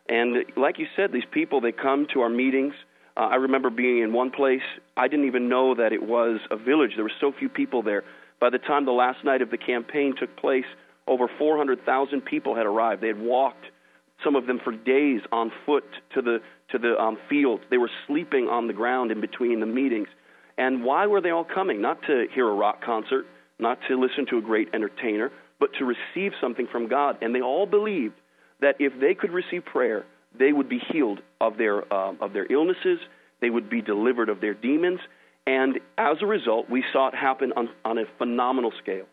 [0.08, 2.74] And like you said, these people they come to our meetings.
[3.16, 4.62] Uh, I remember being in one place.
[4.96, 6.92] I didn't even know that it was a village.
[6.96, 8.02] There were so few people there.
[8.40, 10.64] By the time the last night of the campaign took place,
[11.06, 13.02] over 400,000 people had arrived.
[13.02, 13.66] They had walked
[14.22, 16.38] some of them for days on foot to the
[16.70, 17.62] to the um, fields.
[17.70, 20.08] They were sleeping on the ground in between the meetings.
[20.56, 21.82] And why were they all coming?
[21.82, 23.26] Not to hear a rock concert,
[23.58, 27.18] not to listen to a great entertainer, but to receive something from God.
[27.20, 28.14] And they all believed
[28.60, 30.04] that if they could receive prayer,
[30.38, 32.98] they would be healed of their uh, of their illnesses.
[33.40, 35.00] They would be delivered of their demons.
[35.46, 39.04] And as a result, we saw it happen on, on a phenomenal scale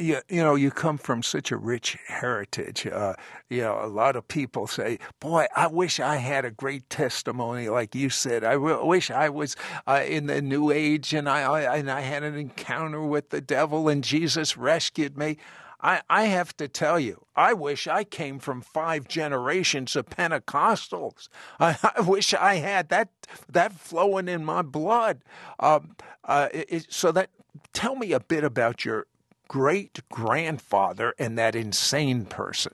[0.00, 2.86] you, you know, you come from such a rich heritage.
[2.86, 3.14] Uh,
[3.48, 7.68] you know, a lot of people say, "Boy, I wish I had a great testimony
[7.68, 8.42] like you said.
[8.42, 12.22] I wish I was uh, in the New Age and I, I and I had
[12.22, 15.36] an encounter with the devil and Jesus rescued me."
[15.82, 21.28] I, I have to tell you, I wish I came from five generations of Pentecostals.
[21.60, 23.08] I, I wish I had that
[23.48, 25.22] that flowing in my blood.
[25.58, 27.30] Um, uh, it, so that
[27.72, 29.06] tell me a bit about your
[29.50, 32.72] great grandfather and that insane person?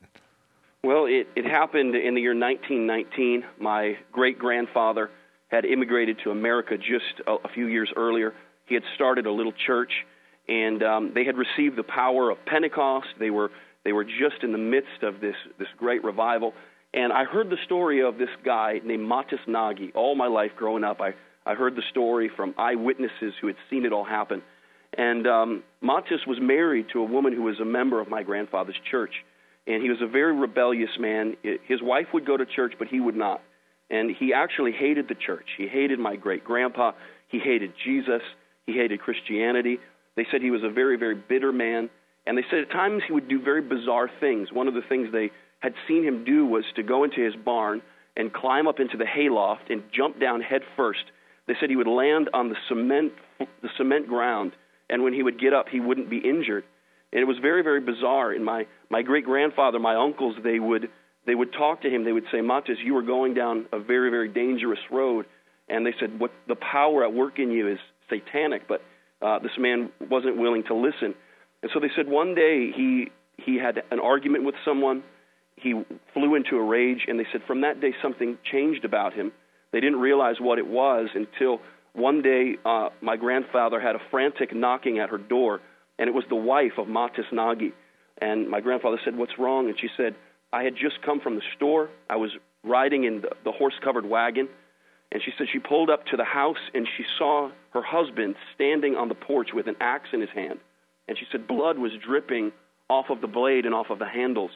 [0.84, 3.44] Well, it, it happened in the year 1919.
[3.58, 5.10] My great grandfather
[5.48, 8.34] had immigrated to America just a, a, few years earlier.
[8.66, 9.90] He had started a little church,
[10.48, 13.08] and um, they had received the power of Pentecost.
[13.18, 13.50] They were
[13.84, 16.52] they were just in the midst of this this great revival.
[16.94, 20.84] And I heard the story of this guy named Matis Nagy all my life growing
[20.84, 21.00] up.
[21.00, 24.42] I I heard the story from eyewitnesses who had seen it all happen.
[24.96, 28.78] And um, Matis was married to a woman who was a member of my grandfather's
[28.90, 29.12] church.
[29.66, 31.36] And he was a very rebellious man.
[31.42, 33.42] His wife would go to church, but he would not.
[33.90, 35.46] And he actually hated the church.
[35.58, 36.92] He hated my great grandpa.
[37.28, 38.22] He hated Jesus.
[38.66, 39.78] He hated Christianity.
[40.16, 41.90] They said he was a very, very bitter man.
[42.26, 44.50] And they said at times he would do very bizarre things.
[44.52, 47.82] One of the things they had seen him do was to go into his barn
[48.16, 51.04] and climb up into the hayloft and jump down head first.
[51.46, 54.52] They said he would land on the cement, the cement ground
[54.88, 56.64] and when he would get up, he wouldn't be injured.
[57.12, 58.32] And it was very, very bizarre.
[58.32, 60.88] And my my great grandfather, my uncles, they would
[61.26, 62.04] they would talk to him.
[62.04, 65.26] They would say, Matis, you are going down a very, very dangerous road."
[65.68, 68.82] And they said, "What the power at work in you is satanic." But
[69.22, 71.14] uh, this man wasn't willing to listen.
[71.62, 75.02] And so they said one day he he had an argument with someone.
[75.56, 75.72] He
[76.12, 79.32] flew into a rage, and they said from that day something changed about him.
[79.72, 81.60] They didn't realize what it was until
[81.96, 85.60] one day, uh, my grandfather had a frantic knocking at her door,
[85.98, 87.72] and it was the wife of Matis Nagy.
[88.18, 89.68] And my grandfather said, What's wrong?
[89.68, 90.14] And she said,
[90.52, 91.88] I had just come from the store.
[92.08, 92.30] I was
[92.62, 94.48] riding in the, the horse covered wagon.
[95.16, 98.96] And she said she pulled up to the house and she saw her husband standing
[98.96, 100.58] on the porch with an axe in his hand.
[101.08, 102.52] And she said blood was dripping
[102.90, 104.50] off of the blade and off of the handles.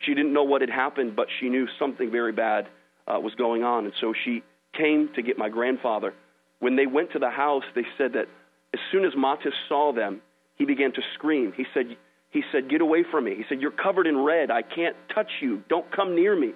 [0.00, 2.66] She didn't know what had happened, but she knew something very bad
[3.08, 3.86] uh, was going on.
[3.86, 4.42] And so she
[4.76, 6.12] came to get my grandfather.
[6.58, 8.26] When they went to the house, they said that
[8.74, 10.20] as soon as Matis saw them,
[10.56, 11.54] he began to scream.
[11.56, 11.96] He said,
[12.28, 13.36] he said, Get away from me.
[13.36, 14.50] He said, You're covered in red.
[14.50, 15.62] I can't touch you.
[15.70, 16.52] Don't come near me.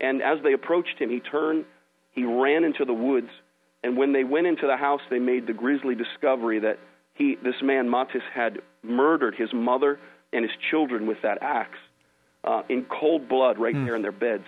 [0.00, 1.64] And as they approached him, he turned,
[2.18, 3.28] he ran into the woods.
[3.82, 6.78] And when they went into the house, they made the grisly discovery that
[7.14, 9.98] he, this man, Matis, had murdered his mother
[10.32, 11.78] and his children with that axe
[12.44, 13.84] uh, in cold blood right mm.
[13.84, 14.44] there in their beds.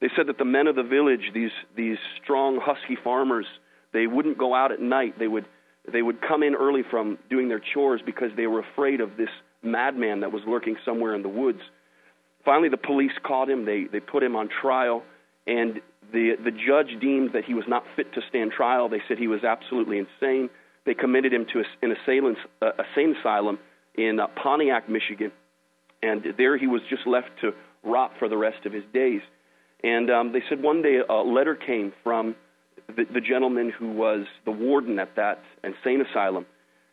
[0.00, 3.46] They said that the men of the village, these, these strong, husky farmers,
[3.92, 5.18] they wouldn't go out at night.
[5.18, 5.46] They would
[5.90, 9.30] they would come in early from doing their chores because they were afraid of this
[9.62, 11.60] madman that was lurking somewhere in the woods.
[12.44, 13.64] Finally, the police caught him.
[13.64, 15.02] They they put him on trial,
[15.46, 15.80] and
[16.12, 18.88] the the judge deemed that he was not fit to stand trial.
[18.88, 20.50] They said he was absolutely insane.
[20.86, 23.58] They committed him to a, an assailant, uh, insane asylum
[23.94, 25.32] in uh, Pontiac, Michigan,
[26.02, 29.20] and there he was just left to rot for the rest of his days.
[29.84, 32.34] And um, they said one day a letter came from
[32.88, 36.46] the, the gentleman who was the warden at that insane asylum.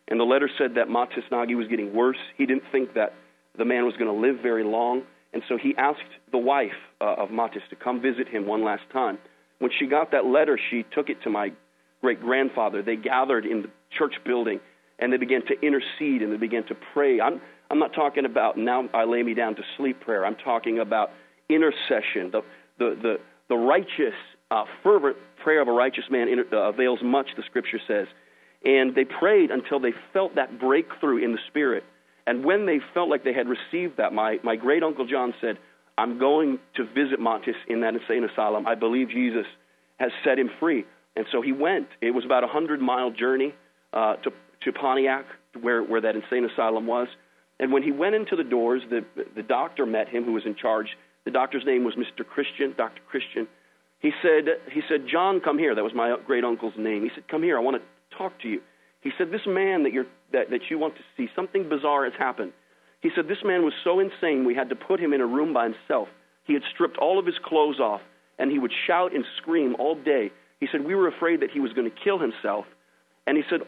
[0.08, 2.18] And the letter said that Matis Nagy was getting worse.
[2.36, 3.14] He didn't think that
[3.58, 5.02] the man was going to live very long.
[5.36, 6.00] And so he asked
[6.32, 9.18] the wife uh, of Matis to come visit him one last time.
[9.58, 11.52] When she got that letter, she took it to my
[12.00, 12.82] great grandfather.
[12.82, 13.68] They gathered in the
[13.98, 14.60] church building
[14.98, 17.20] and they began to intercede and they began to pray.
[17.20, 20.24] I'm, I'm not talking about now I lay me down to sleep prayer.
[20.24, 21.10] I'm talking about
[21.50, 22.40] intercession, the,
[22.78, 23.16] the, the,
[23.50, 24.16] the righteous,
[24.50, 28.06] uh, fervent prayer of a righteous man uh, avails much, the scripture says.
[28.64, 31.84] And they prayed until they felt that breakthrough in the spirit.
[32.26, 35.58] And when they felt like they had received that, my, my great uncle John said,
[35.98, 38.66] I'm going to visit Matis in that insane asylum.
[38.66, 39.46] I believe Jesus
[39.98, 40.84] has set him free.
[41.14, 41.88] And so he went.
[42.02, 43.54] It was about a hundred mile journey
[43.92, 44.30] uh, to,
[44.64, 45.24] to Pontiac,
[45.60, 47.08] where, where that insane asylum was.
[47.58, 50.54] And when he went into the doors, the, the doctor met him who was in
[50.54, 50.88] charge.
[51.24, 52.26] The doctor's name was Mr.
[52.26, 53.00] Christian, Dr.
[53.08, 53.48] Christian.
[54.00, 55.74] He said, he said, John, come here.
[55.74, 57.02] That was my great uncle's name.
[57.02, 57.56] He said, come here.
[57.56, 58.60] I want to talk to you.
[59.00, 62.14] He said, this man that, you're, that, that you want to see, something bizarre has
[62.18, 62.52] happened.
[63.00, 65.52] He said, this man was so insane we had to put him in a room
[65.52, 66.08] by himself.
[66.44, 68.00] He had stripped all of his clothes off,
[68.38, 70.32] and he would shout and scream all day.
[70.60, 72.64] He said, we were afraid that he was going to kill himself.
[73.26, 73.60] And he said,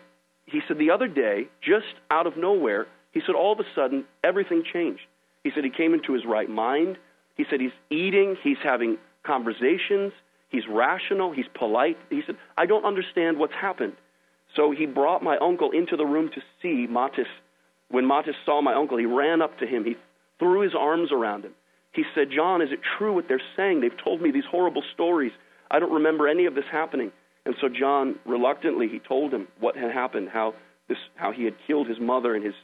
[0.47, 4.05] he said, the other day, just out of nowhere, he said, all of a sudden,
[4.25, 5.03] everything changed.
[5.45, 6.99] He said he came into his right mind.
[7.37, 10.13] He said he's eating, he's having conversations,
[10.49, 11.99] he's rational, he's polite.
[12.11, 13.95] He said, I don't understand what's happened.
[14.57, 17.27] So he brought my uncle into the room to see Matis.
[17.91, 19.85] When Matis saw my uncle, he ran up to him.
[19.85, 19.97] He
[20.39, 21.53] threw his arms around him.
[21.93, 23.81] He said, John, is it true what they're saying?
[23.81, 25.33] They've told me these horrible stories.
[25.71, 27.13] I don't remember any of this happening.
[27.45, 30.55] And so John, reluctantly, he told him what had happened, how,
[30.89, 32.55] this, how he had killed his mother and his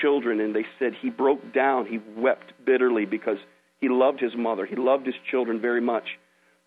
[0.00, 0.40] children.
[0.40, 1.86] And they said he broke down.
[1.86, 3.38] He wept bitterly because
[3.80, 4.66] he loved his mother.
[4.66, 6.04] He loved his children very much.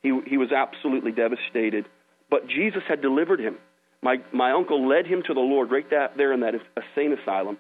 [0.02, 1.86] He, he was absolutely devastated.
[2.30, 3.58] But Jesus had delivered him.
[4.04, 7.58] My, my uncle led him to the Lord right that, there in that insane asylum.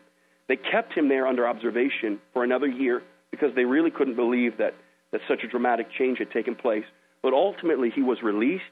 [0.50, 3.02] They kept him there under observation for another year
[3.32, 4.74] because they really couldn't believe that,
[5.12, 6.84] that such a dramatic change had taken place.
[7.22, 8.64] But ultimately, he was released.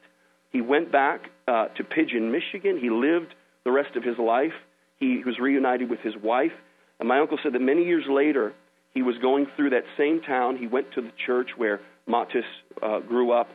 [0.51, 2.77] He went back uh, to Pigeon, Michigan.
[2.77, 4.51] He lived the rest of his life.
[4.99, 6.51] He was reunited with his wife.
[6.99, 8.53] And my uncle said that many years later,
[8.93, 10.57] he was going through that same town.
[10.57, 12.43] He went to the church where Matis
[12.83, 13.47] uh, grew up,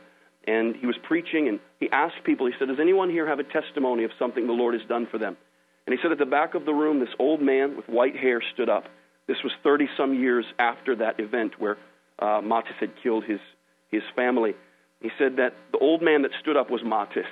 [0.47, 1.49] and he was preaching.
[1.49, 4.53] And he asked people, he said, Does anyone here have a testimony of something the
[4.53, 5.37] Lord has done for them?
[5.87, 8.43] And he said, At the back of the room, this old man with white hair
[8.55, 8.85] stood up.
[9.27, 11.77] This was 30 some years after that event where
[12.19, 13.41] uh, Matis had killed his,
[13.91, 14.55] his family.
[15.01, 17.27] He said that the old man that stood up was Matis.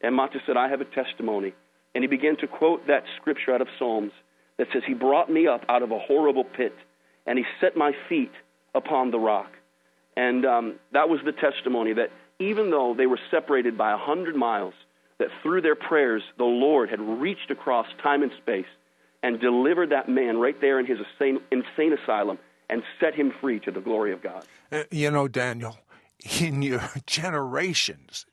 [0.00, 1.54] And Matis said, I have a testimony.
[1.94, 4.12] And he began to quote that scripture out of Psalms
[4.58, 6.74] that says, He brought me up out of a horrible pit,
[7.26, 8.32] and He set my feet
[8.74, 9.50] upon the rock.
[10.16, 12.10] And um, that was the testimony that
[12.50, 14.74] even though they were separated by a hundred miles,
[15.18, 18.66] that through their prayers, the Lord had reached across time and space
[19.22, 23.60] and delivered that man right there in his insane, insane asylum and set him free
[23.60, 24.44] to the glory of God.
[24.70, 25.78] Uh, you know, Daniel,
[26.40, 28.26] in your generations,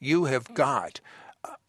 [0.00, 1.00] you have got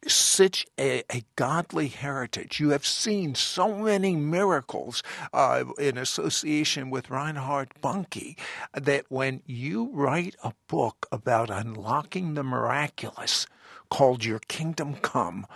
[0.07, 2.59] such a, a, godly heritage.
[2.59, 5.01] You have seen so many miracles
[5.33, 8.37] uh, in association with Reinhard Bonnke
[8.73, 13.47] that when you write a book about unlocking the miraculous
[13.89, 15.47] called Your Kingdom Come,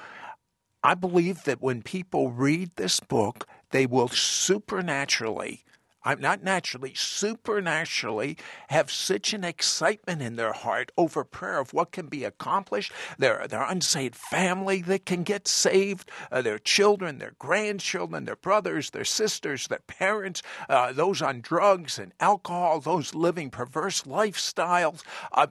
[0.83, 5.63] I believe that when people read this book, they will supernaturally
[6.03, 8.37] I'm not naturally, supernaturally
[8.69, 12.91] have such an excitement in their heart over prayer of what can be accomplished.
[13.17, 18.91] Their, their unsaved family that can get saved, uh, their children, their grandchildren, their brothers,
[18.91, 25.03] their sisters, their parents, uh, those on drugs and alcohol, those living perverse lifestyles.
[25.33, 25.47] Uh,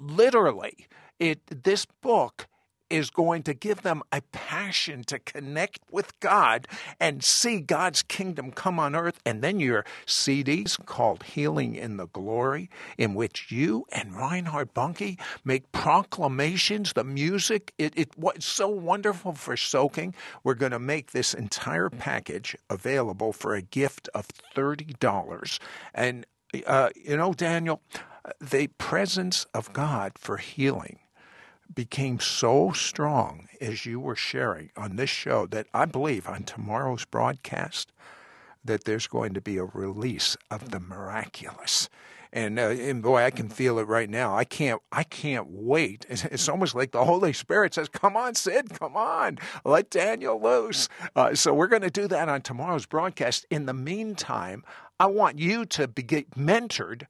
[0.00, 0.86] literally,
[1.18, 2.48] it, this book
[2.90, 6.66] is going to give them a passion to connect with God
[7.00, 9.20] and see God's kingdom come on earth.
[9.24, 15.18] And then your CDs called Healing in the Glory, in which you and Reinhard Bonnke
[15.44, 16.92] make proclamations.
[16.92, 20.14] The music, it, it it's so wonderful for soaking.
[20.44, 25.58] We're going to make this entire package available for a gift of $30.
[25.94, 26.26] And,
[26.66, 27.82] uh, you know, Daniel,
[28.40, 30.98] the presence of God for healing
[31.74, 37.04] became so strong as you were sharing on this show that I believe on tomorrow's
[37.04, 37.92] broadcast
[38.64, 41.88] that there's going to be a release of the miraculous.
[42.32, 44.36] And, uh, and boy, I can feel it right now.
[44.36, 46.04] I can't, I can't wait.
[46.08, 50.40] It's, it's, almost like the Holy Spirit says, "Come on, Sid, come on, let Daniel
[50.40, 53.46] loose." Uh, so we're going to do that on tomorrow's broadcast.
[53.50, 54.64] In the meantime,
[54.98, 56.02] I want you to be
[56.36, 57.06] mentored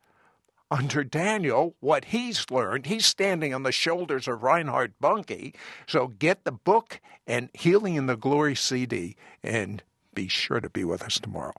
[0.71, 2.87] under Daniel what he's learned.
[2.87, 5.55] He's standing on the shoulders of Reinhard Bonnke.
[5.87, 9.83] So get the book and Healing in the Glory CD and
[10.15, 11.55] be sure to be with us tomorrow.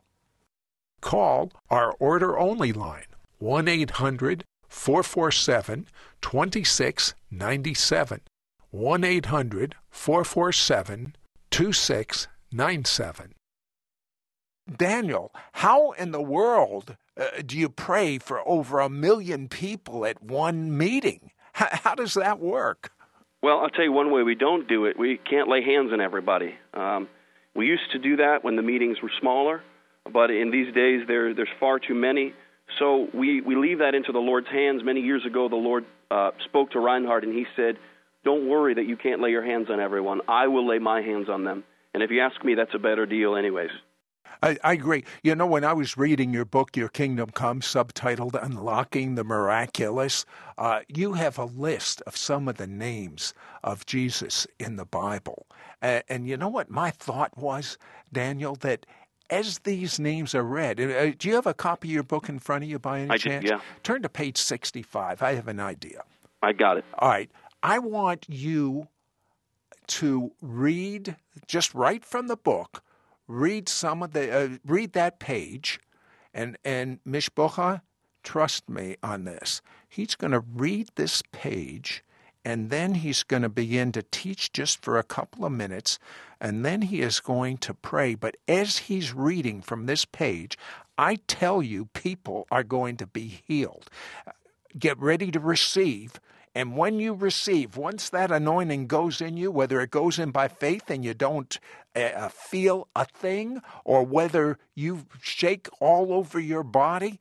[1.01, 3.05] Call our order only line
[3.39, 5.87] 1 800 447
[6.21, 8.21] 2697.
[8.71, 11.15] 1 800 447
[11.51, 13.33] 2697.
[14.75, 20.21] Daniel, how in the world uh, do you pray for over a million people at
[20.21, 21.31] one meeting?
[21.53, 22.91] How, how does that work?
[23.41, 24.97] Well, I'll tell you one way we don't do it.
[24.97, 26.55] We can't lay hands on everybody.
[26.73, 27.07] Um,
[27.55, 29.63] we used to do that when the meetings were smaller,
[30.11, 32.33] but in these days there there's far too many.
[32.79, 34.81] So we, we leave that into the Lord's hands.
[34.83, 37.77] Many years ago, the Lord uh, spoke to Reinhard and he said,
[38.23, 40.21] Don't worry that you can't lay your hands on everyone.
[40.27, 41.63] I will lay my hands on them.
[41.93, 43.71] And if you ask me, that's a better deal, anyways.
[44.43, 45.03] I, I, agree.
[45.23, 50.25] You know, when I was reading your book, Your Kingdom Come, subtitled Unlocking the Miraculous,
[50.57, 53.33] uh, you have a list of some of the names
[53.63, 55.47] of Jesus in the Bible.
[55.81, 57.77] Uh, and you know what my thought was,
[58.11, 58.85] Daniel, that
[59.29, 62.39] as these names are read, uh, do you have a copy of your book in
[62.39, 63.43] front of you by any I chance?
[63.43, 63.59] Do, yeah.
[63.83, 65.21] Turn to page 65.
[65.21, 66.03] I have an idea.
[66.41, 66.85] I got it.
[66.99, 67.29] All right.
[67.63, 68.87] I want you
[69.87, 71.15] to read,
[71.47, 72.83] just right from the book,
[73.27, 75.79] read some of the uh, read that page,
[76.33, 77.81] and and Mishpocha,
[78.23, 79.61] trust me on this.
[79.87, 82.03] He's going to read this page,
[82.45, 85.99] and then he's going to begin to teach just for a couple of minutes,
[86.39, 88.15] and then he is going to pray.
[88.15, 90.57] But as he's reading from this page,
[90.97, 93.89] I tell you, people are going to be healed.
[94.77, 96.19] Get ready to receive
[96.57, 100.47] and when you receive, once that anointing goes in you, whether it goes in by
[100.47, 101.59] faith and you don't
[101.95, 107.19] uh, uh, feel a thing, or whether you shake all over your body,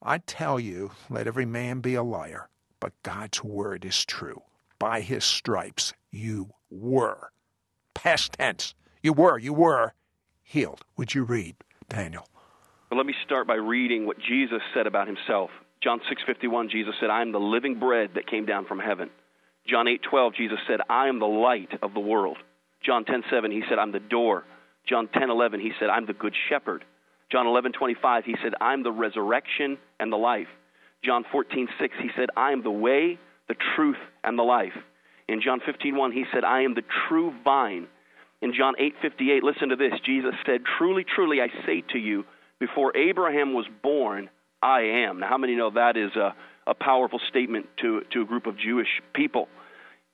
[0.00, 2.48] I tell you, let every man be a liar.
[2.78, 4.42] But God's word is true.
[4.78, 7.32] By his stripes, you were.
[7.92, 8.76] Past tense.
[9.02, 9.94] You were, you were
[10.44, 10.84] healed.
[10.96, 11.56] Would you read,
[11.88, 12.28] Daniel?
[12.88, 15.50] Well, let me start by reading what Jesus said about himself
[15.80, 19.10] John 6:51 Jesus said, "I am the living bread that came down from heaven."
[19.66, 22.38] John 8:12 Jesus said, "I am the light of the world."
[22.82, 24.44] John 10:7 he said, "I'm the door."
[24.86, 26.84] John 10:11 he said, "I'm the good shepherd."
[27.28, 30.48] John 11:25 he said, "I'm the resurrection and the life."
[31.02, 33.18] John 14:6 he said, "I am the way,
[33.48, 34.76] the truth and the life."
[35.28, 37.88] In John 15:1 he said, "I am the true vine."
[38.40, 39.98] In John 8:58 listen to this.
[40.00, 42.24] Jesus said, "Truly, truly I say to you,
[42.58, 44.30] before Abraham was born,
[44.62, 45.20] I am.
[45.20, 46.34] Now, how many know that is a,
[46.66, 49.48] a powerful statement to, to a group of Jewish people?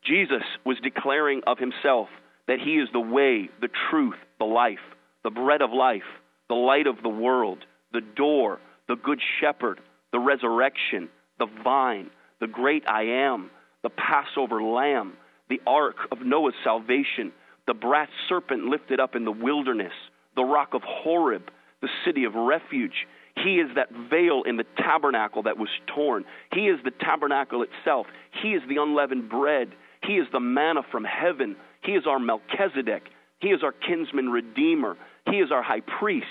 [0.05, 2.09] Jesus was declaring of himself
[2.49, 4.79] that he is the way, the truth, the life,
[5.23, 6.03] the bread of life,
[6.49, 7.59] the light of the world,
[7.93, 9.81] the door, the good shepherd,
[10.13, 13.51] the resurrection, the vine, the great I am,
[13.83, 15.15] the Passover lamb,
[15.49, 17.33] the ark of Noah's salvation,
[17.67, 19.93] the brass serpent lifted up in the wilderness,
[20.35, 23.07] the rock of Horeb, the city of refuge.
[23.37, 26.25] He is that veil in the tabernacle that was torn.
[26.53, 28.07] He is the tabernacle itself.
[28.43, 29.69] He is the unleavened bread.
[30.03, 31.57] He is the manna from heaven.
[31.83, 33.05] He is our Melchizedek.
[33.41, 34.97] He is our kinsman redeemer.
[35.27, 36.27] He is our high priest.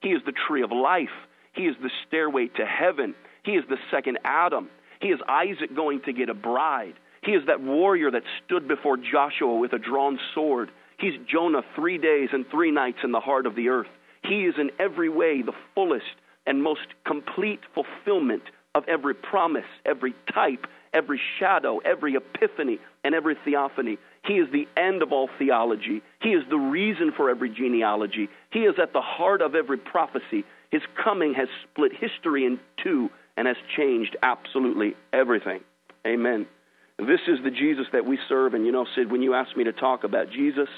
[0.00, 1.08] He is the tree of life.
[1.54, 3.14] He is the stairway to heaven.
[3.44, 4.68] He is the second Adam.
[5.00, 6.94] He is Isaac going to get a bride.
[7.22, 10.70] He is that warrior that stood before Joshua with a drawn sword.
[10.98, 13.88] He's Jonah three days and three nights in the heart of the earth.
[14.22, 16.04] He is in every way the fullest
[16.46, 18.42] and most complete fulfillment
[18.74, 23.98] of every promise, every type, every shadow, every epiphany, and every theophany.
[24.24, 26.02] He is the end of all theology.
[26.20, 28.28] He is the reason for every genealogy.
[28.50, 30.44] He is at the heart of every prophecy.
[30.70, 35.60] His coming has split history in two and has changed absolutely everything.
[36.06, 36.46] Amen.
[36.98, 38.54] This is the Jesus that we serve.
[38.54, 40.68] And you know, Sid, when you asked me to talk about Jesus,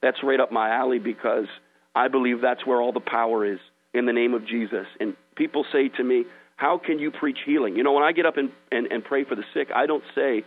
[0.00, 1.46] that's right up my alley because
[1.94, 3.58] I believe that's where all the power is
[3.96, 4.86] in the name of Jesus.
[5.00, 6.24] And people say to me,
[6.56, 7.76] How can you preach healing?
[7.76, 10.04] You know, when I get up and, and, and pray for the sick, I don't
[10.14, 10.44] say,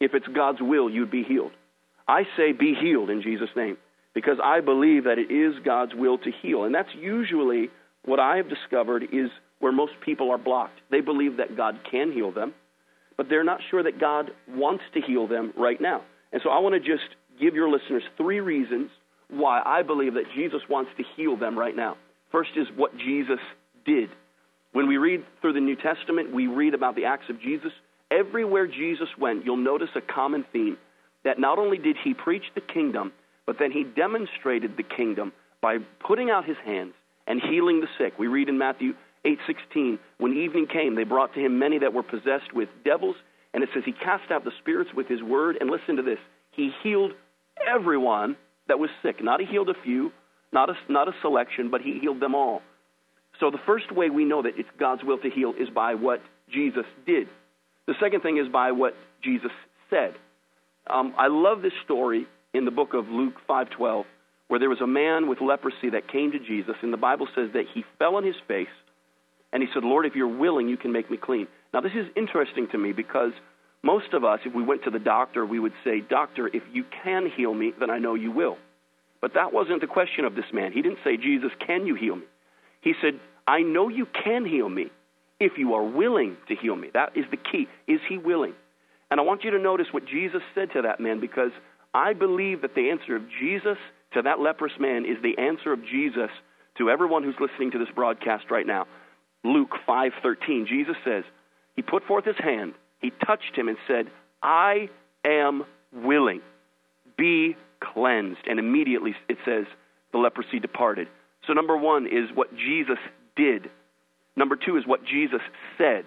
[0.00, 1.52] If it's God's will, you'd be healed.
[2.08, 3.76] I say, Be healed in Jesus' name,
[4.14, 6.64] because I believe that it is God's will to heal.
[6.64, 7.68] And that's usually
[8.04, 10.80] what I have discovered is where most people are blocked.
[10.90, 12.54] They believe that God can heal them,
[13.16, 16.02] but they're not sure that God wants to heal them right now.
[16.32, 17.08] And so I want to just
[17.40, 18.90] give your listeners three reasons
[19.28, 21.96] why I believe that Jesus wants to heal them right now.
[22.32, 23.40] First is what Jesus
[23.84, 24.10] did.
[24.72, 27.72] When we read through the New Testament, we read about the acts of Jesus.
[28.10, 30.76] Everywhere Jesus went, you'll notice a common theme
[31.24, 33.12] that not only did he preach the kingdom,
[33.46, 36.94] but then he demonstrated the kingdom by putting out his hands
[37.26, 38.18] and healing the sick.
[38.18, 42.02] We read in Matthew 8:16, when evening came, they brought to him many that were
[42.02, 43.16] possessed with devils,
[43.52, 46.18] and it says he cast out the spirits with his word, and listen to this,
[46.52, 47.12] he healed
[47.66, 48.36] everyone
[48.68, 49.22] that was sick.
[49.22, 50.12] Not he healed a few,
[50.52, 52.62] not a, not a selection, but he healed them all.
[53.40, 56.20] So the first way we know that it's God's will to heal is by what
[56.52, 57.28] Jesus did.
[57.86, 59.50] The second thing is by what Jesus
[59.90, 60.14] said.
[60.88, 64.04] Um, I love this story in the book of Luke 5:12,
[64.48, 67.50] where there was a man with leprosy that came to Jesus, and the Bible says
[67.52, 68.68] that he fell on his face,
[69.52, 72.06] and he said, "Lord, if you're willing, you can make me clean." Now this is
[72.16, 73.32] interesting to me because
[73.82, 76.84] Most of us, if we went to the doctor, we would say, Doctor, if you
[77.04, 78.58] can heal me, then I know you will.
[79.20, 80.72] But that wasn't the question of this man.
[80.72, 82.24] He didn't say, Jesus, can you heal me?
[82.80, 84.90] He said, I know you can heal me
[85.40, 86.90] if you are willing to heal me.
[86.92, 87.68] That is the key.
[87.86, 88.54] Is he willing?
[89.10, 91.52] And I want you to notice what Jesus said to that man because
[91.94, 93.78] I believe that the answer of Jesus
[94.12, 96.30] to that leprous man is the answer of Jesus
[96.78, 98.86] to everyone who's listening to this broadcast right now.
[99.44, 101.24] Luke 5:13 Jesus says,
[101.76, 104.10] he put forth his hand, he touched him and said,
[104.42, 104.88] "I
[105.24, 106.40] am willing.
[107.16, 109.66] Be cleansed." And immediately it says
[110.12, 111.08] the leprosy departed.
[111.46, 112.98] So number 1 is what Jesus
[113.36, 113.70] did.
[114.34, 115.40] Number 2 is what Jesus
[115.78, 116.04] said.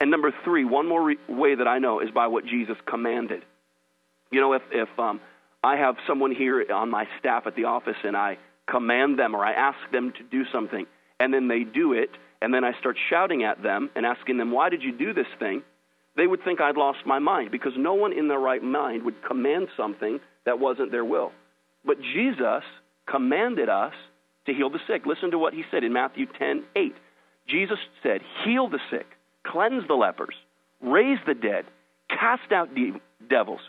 [0.00, 3.44] And number 3, one more re- way that I know is by what Jesus commanded.
[4.30, 5.20] You know, if if um,
[5.62, 9.44] I have someone here on my staff at the office and I command them or
[9.44, 10.86] I ask them to do something
[11.20, 14.50] and then they do it and then I start shouting at them and asking them,
[14.50, 15.62] why did you do this thing?
[16.16, 19.22] They would think I'd lost my mind because no one in their right mind would
[19.22, 21.32] command something that wasn't their will.
[21.84, 22.62] But Jesus
[23.10, 23.92] commanded us
[24.46, 25.02] to heal the sick.
[25.06, 26.94] Listen to what he said in Matthew 10 8.
[27.48, 29.06] Jesus said, Heal the sick,
[29.46, 30.34] cleanse the lepers,
[30.80, 31.64] raise the dead,
[32.08, 33.60] cast out de- devils.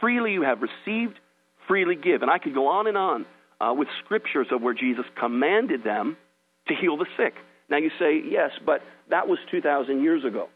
[0.00, 1.18] Freely you have received,
[1.66, 2.22] freely give.
[2.22, 3.26] And I could go on and on
[3.60, 6.16] uh, with scriptures of where Jesus commanded them
[6.68, 7.34] to heal the sick.
[7.70, 10.48] Now you say, yes, but that was 2,000 years ago.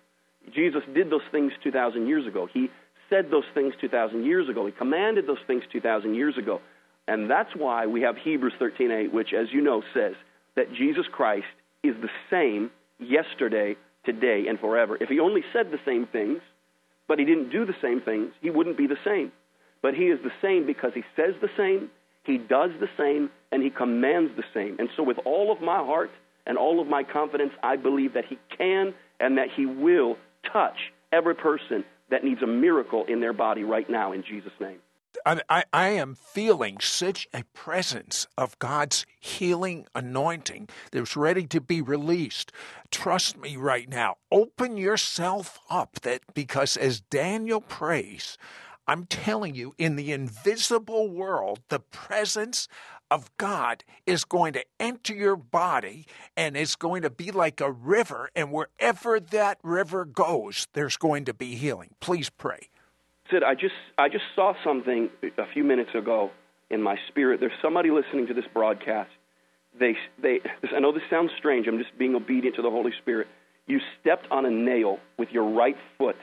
[0.54, 2.48] Jesus did those things 2,000 years ago.
[2.52, 2.68] He
[3.10, 4.66] said those things 2,000 years ago.
[4.66, 6.60] He commanded those things 2,000 years ago.
[7.06, 10.14] And that's why we have Hebrews 13:8, which, as you know, says
[10.56, 11.46] that Jesus Christ
[11.82, 14.98] is the same yesterday, today, and forever.
[15.00, 16.40] If he only said the same things,
[17.06, 19.32] but he didn't do the same things, he wouldn't be the same.
[19.80, 21.90] But he is the same because he says the same,
[22.24, 24.76] he does the same, and he commands the same.
[24.78, 26.10] And so, with all of my heart
[26.46, 30.18] and all of my confidence, I believe that he can and that he will
[30.52, 34.78] touch every person that needs a miracle in their body right now in Jesus' name.
[35.26, 41.82] I, I, am feeling such a presence of God's healing anointing that's ready to be
[41.82, 42.52] released.
[42.90, 44.16] Trust me right now.
[44.30, 48.38] Open yourself up that because as Daniel prays,
[48.86, 52.68] I'm telling you, in the invisible world, the presence
[53.10, 56.06] of God is going to enter your body
[56.36, 58.30] and it's going to be like a river.
[58.34, 61.90] And wherever that river goes, there's going to be healing.
[62.00, 62.68] Please pray.
[63.30, 66.30] Sid, I just I just saw something a few minutes ago
[66.70, 67.40] in my spirit.
[67.40, 69.10] There's somebody listening to this broadcast.
[69.78, 70.40] They they
[70.74, 71.66] I know this sounds strange.
[71.66, 73.28] I'm just being obedient to the Holy Spirit.
[73.66, 76.16] You stepped on a nail with your right foot,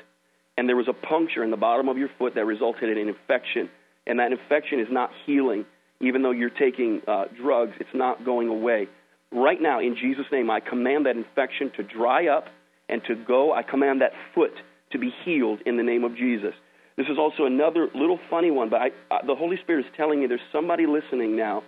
[0.57, 3.07] and there was a puncture in the bottom of your foot that resulted in an
[3.07, 3.69] infection.
[4.07, 5.65] And that infection is not healing,
[6.07, 7.73] even though you're taking uh, drugs.
[7.79, 8.87] It's not going away.
[9.31, 12.45] Right now, in Jesus' name, I command that infection to dry up
[12.87, 13.53] and to go.
[13.53, 14.53] I command that foot
[14.91, 16.53] to be healed in the name of Jesus.
[16.97, 20.21] This is also another little funny one, but I, uh, the Holy Spirit is telling
[20.21, 21.63] me there's somebody listening now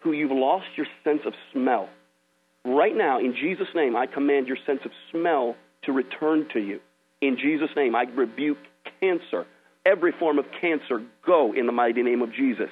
[0.00, 1.88] who you've lost your sense of smell.
[2.64, 6.80] Right now, in Jesus' name, I command your sense of smell to return to you.
[7.20, 8.58] In Jesus' name, I rebuke
[9.00, 9.46] cancer.
[9.84, 12.70] Every form of cancer, go in the mighty name of Jesus.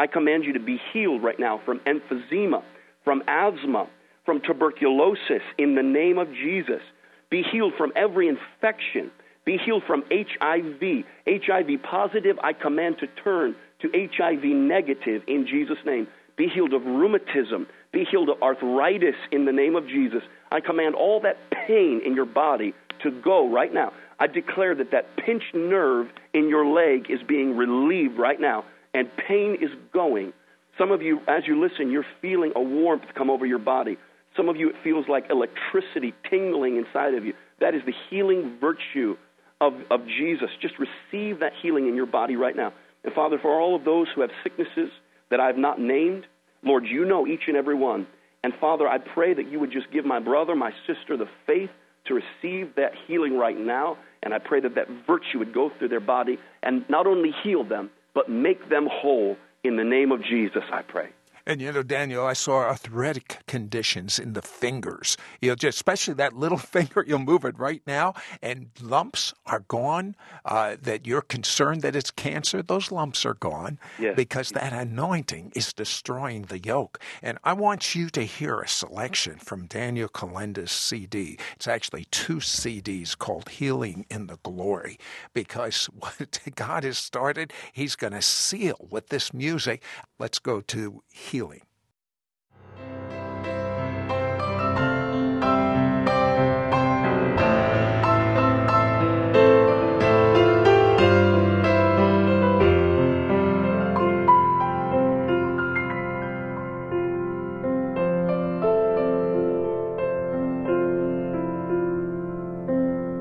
[0.00, 2.64] I command you to be healed right now from emphysema,
[3.04, 3.86] from asthma,
[4.24, 6.82] from tuberculosis in the name of Jesus.
[7.30, 9.12] Be healed from every infection
[9.44, 11.04] be healed from HIV.
[11.26, 16.06] HIV positive, I command to turn to HIV negative in Jesus' name.
[16.36, 17.66] Be healed of rheumatism.
[17.92, 20.22] Be healed of arthritis in the name of Jesus.
[20.52, 21.36] I command all that
[21.66, 23.92] pain in your body to go right now.
[24.18, 28.64] I declare that that pinched nerve in your leg is being relieved right now,
[28.94, 30.32] and pain is going.
[30.78, 33.96] Some of you, as you listen, you're feeling a warmth come over your body.
[34.36, 37.34] Some of you, it feels like electricity tingling inside of you.
[37.60, 39.16] That is the healing virtue
[39.60, 40.48] of, of Jesus.
[40.62, 42.72] Just receive that healing in your body right now.
[43.04, 44.90] And Father, for all of those who have sicknesses
[45.30, 46.26] that I've not named,
[46.62, 48.06] Lord, you know each and every one.
[48.42, 51.70] And Father, I pray that you would just give my brother, my sister, the faith
[52.06, 53.98] to receive that healing right now.
[54.22, 57.64] And I pray that that virtue would go through their body and not only heal
[57.64, 59.36] them, but make them whole.
[59.62, 61.10] In the name of Jesus, I pray.
[61.50, 65.16] And you know, Daniel, I saw arthritic conditions in the fingers.
[65.40, 69.64] You know, just especially that little finger, you'll move it right now, and lumps are
[69.66, 70.14] gone.
[70.44, 74.14] Uh, that you're concerned that it's cancer, those lumps are gone yes.
[74.14, 77.00] because that anointing is destroying the yoke.
[77.20, 81.36] And I want you to hear a selection from Daniel Kolenda's CD.
[81.56, 85.00] It's actually two CDs called Healing in the Glory
[85.34, 89.82] because what God has started, He's going to seal with this music.
[90.20, 91.60] Let's go to healing healing.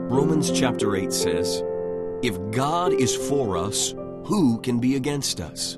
[0.09, 1.63] Romans chapter 8 says,
[2.21, 3.95] If God is for us,
[4.25, 5.77] who can be against us?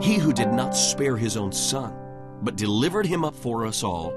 [0.00, 1.94] He who did not spare his own son,
[2.42, 4.12] but delivered him up for us all,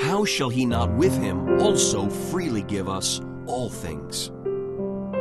[0.00, 4.30] how shall he not with him also freely give us all things?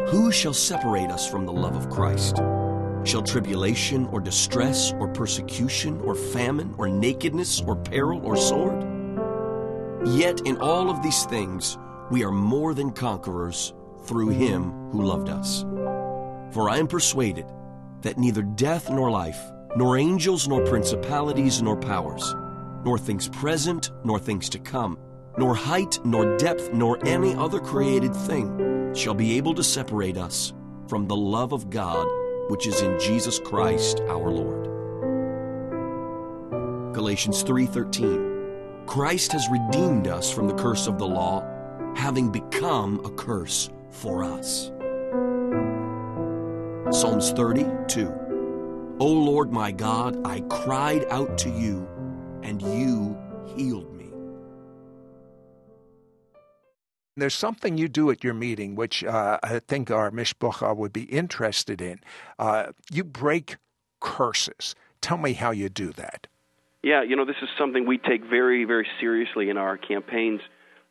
[0.10, 2.38] Who shall separate us from the love of Christ?
[3.06, 8.84] Shall tribulation or distress or persecution or famine or nakedness or peril or sword?
[10.06, 11.78] Yet in all of these things
[12.12, 13.74] we are more than conquerors
[14.06, 15.62] through him who loved us.
[16.52, 17.46] For I am persuaded
[18.02, 19.40] that neither death nor life,
[19.76, 22.36] nor angels nor principalities nor powers,
[22.84, 24.98] nor things present nor things to come,
[25.38, 30.54] nor height nor depth nor any other created thing shall be able to separate us
[30.88, 32.08] from the love of God
[32.50, 34.66] which is in Jesus Christ our Lord.
[36.94, 38.34] Galatians 3:13
[38.86, 41.44] Christ has redeemed us from the curse of the law,
[41.96, 44.72] having become a curse for us.
[46.92, 48.25] Psalms 32
[48.98, 51.86] O Lord my God, I cried out to you,
[52.44, 54.06] and you healed me.
[57.18, 61.04] There's something you do at your meeting, which uh, I think our mishpocha would be
[61.04, 62.00] interested in.
[62.40, 63.58] Uh, you break
[64.00, 64.76] curses.
[65.02, 66.28] Tell me how you do that.
[66.82, 70.40] Yeah, you know, this is something we take very, very seriously in our campaigns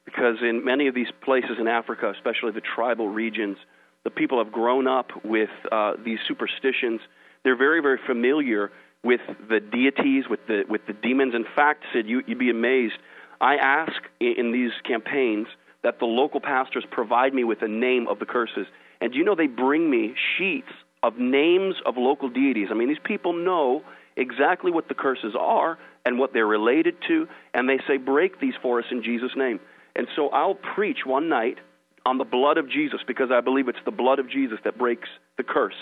[0.05, 3.57] because in many of these places in Africa, especially the tribal regions,
[4.03, 7.01] the people have grown up with uh, these superstitions.
[7.45, 8.71] They're very, very familiar
[9.03, 11.35] with the deities, with the with the demons.
[11.35, 12.95] In fact, Sid, you, you'd be amazed.
[13.41, 15.47] I ask in these campaigns
[15.83, 18.67] that the local pastors provide me with a name of the curses,
[19.01, 20.71] and do you know they bring me sheets
[21.05, 22.69] of names of local deities.
[22.71, 23.83] I mean, these people know
[24.17, 28.55] exactly what the curses are and what they're related to, and they say, Break these
[28.63, 29.61] for us in Jesus' name.
[29.95, 31.59] And so I'll preach one night
[32.07, 35.09] on the blood of Jesus because I believe it's the blood of Jesus that breaks
[35.37, 35.75] the curse.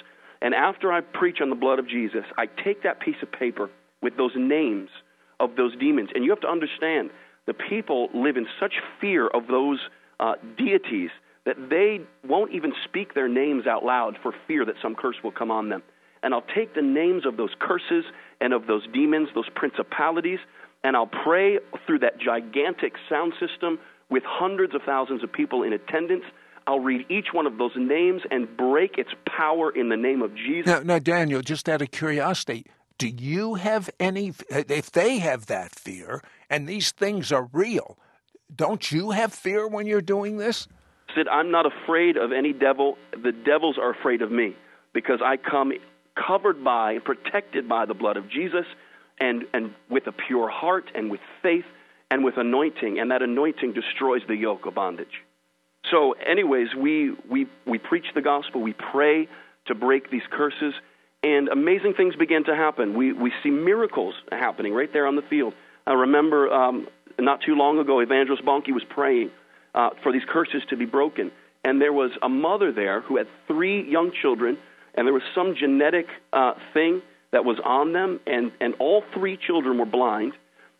[0.42, 3.70] And after I preach on the blood of Jesus, I take that piece of paper
[4.02, 4.90] with those names
[5.40, 6.10] of those demons.
[6.14, 7.10] And you have to understand,
[7.46, 9.78] the people live in such fear of those
[10.20, 11.10] uh, deities
[11.46, 15.32] that they won't even speak their names out loud for fear that some curse will
[15.32, 15.82] come on them
[16.22, 18.04] and I'll take the names of those curses
[18.40, 20.38] and of those demons, those principalities,
[20.84, 23.78] and I'll pray through that gigantic sound system
[24.10, 26.24] with hundreds of thousands of people in attendance.
[26.66, 30.34] I'll read each one of those names and break its power in the name of
[30.34, 30.66] Jesus.
[30.66, 32.66] Now, now, Daniel, just out of curiosity,
[32.98, 37.98] do you have any, if they have that fear and these things are real,
[38.54, 40.68] don't you have fear when you're doing this?
[41.14, 42.96] Sid, I'm not afraid of any devil.
[43.10, 44.56] The devils are afraid of me
[44.92, 45.72] because I come
[46.14, 48.66] covered by and protected by the blood of Jesus
[49.20, 51.64] and, and with a pure heart and with faith
[52.10, 55.22] and with anointing, and that anointing destroys the yoke of bondage.
[55.90, 59.28] So, anyways, we, we, we preach the gospel, we pray
[59.66, 60.74] to break these curses,
[61.22, 62.96] and amazing things begin to happen.
[62.96, 65.54] We, we see miracles happening right there on the field.
[65.86, 69.30] I remember um, not too long ago, Evangelist Bonnke was praying
[69.74, 71.30] uh, for these curses to be broken,
[71.64, 74.58] and there was a mother there who had three young children
[74.94, 77.02] and there was some genetic uh, thing
[77.32, 80.34] that was on them, and, and all three children were blind.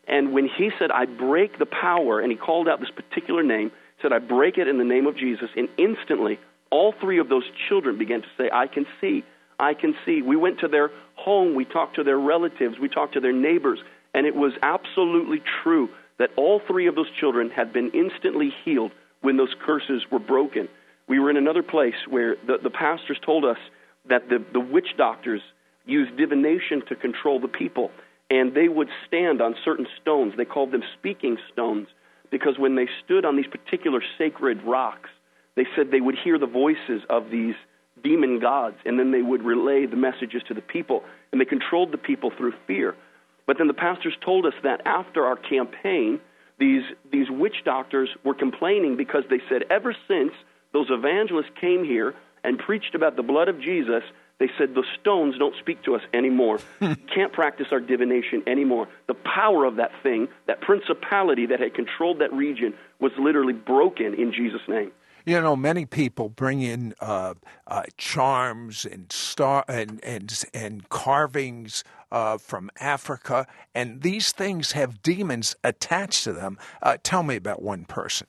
[0.06, 3.72] And when he said, I break the power, and he called out this particular name,
[4.02, 6.38] said, I break it in the name of Jesus, and instantly
[6.70, 9.24] all three of those children began to say, I can see,
[9.58, 10.22] I can see.
[10.22, 13.78] We went to their home, we talked to their relatives, we talked to their neighbors,
[14.14, 15.88] and it was absolutely true
[16.18, 20.68] that all three of those children had been instantly healed when those curses were broken.
[21.08, 23.58] We were in another place where the, the pastors told us
[24.08, 25.40] that the, the witch doctors
[25.84, 27.90] used divination to control the people.
[28.30, 30.34] And they would stand on certain stones.
[30.36, 31.88] They called them speaking stones
[32.32, 35.10] because when they stood on these particular sacred rocks,
[35.54, 37.54] they said they would hear the voices of these
[38.02, 41.92] demon gods, and then they would relay the messages to the people, and they controlled
[41.92, 42.96] the people through fear.
[43.46, 46.20] But then the pastors told us that after our campaign,
[46.58, 50.32] these, these witch doctors were complaining because they said, ever since
[50.72, 52.14] those evangelists came here,
[52.44, 54.02] and preached about the blood of Jesus,
[54.42, 56.58] they said the stones don't speak to us anymore.
[57.14, 58.88] Can't practice our divination anymore.
[59.06, 64.14] The power of that thing, that principality that had controlled that region, was literally broken
[64.14, 64.90] in Jesus' name.
[65.24, 67.34] You know, many people bring in uh,
[67.68, 75.02] uh, charms and star and and and carvings uh, from Africa, and these things have
[75.02, 76.58] demons attached to them.
[76.82, 78.26] Uh, tell me about one person.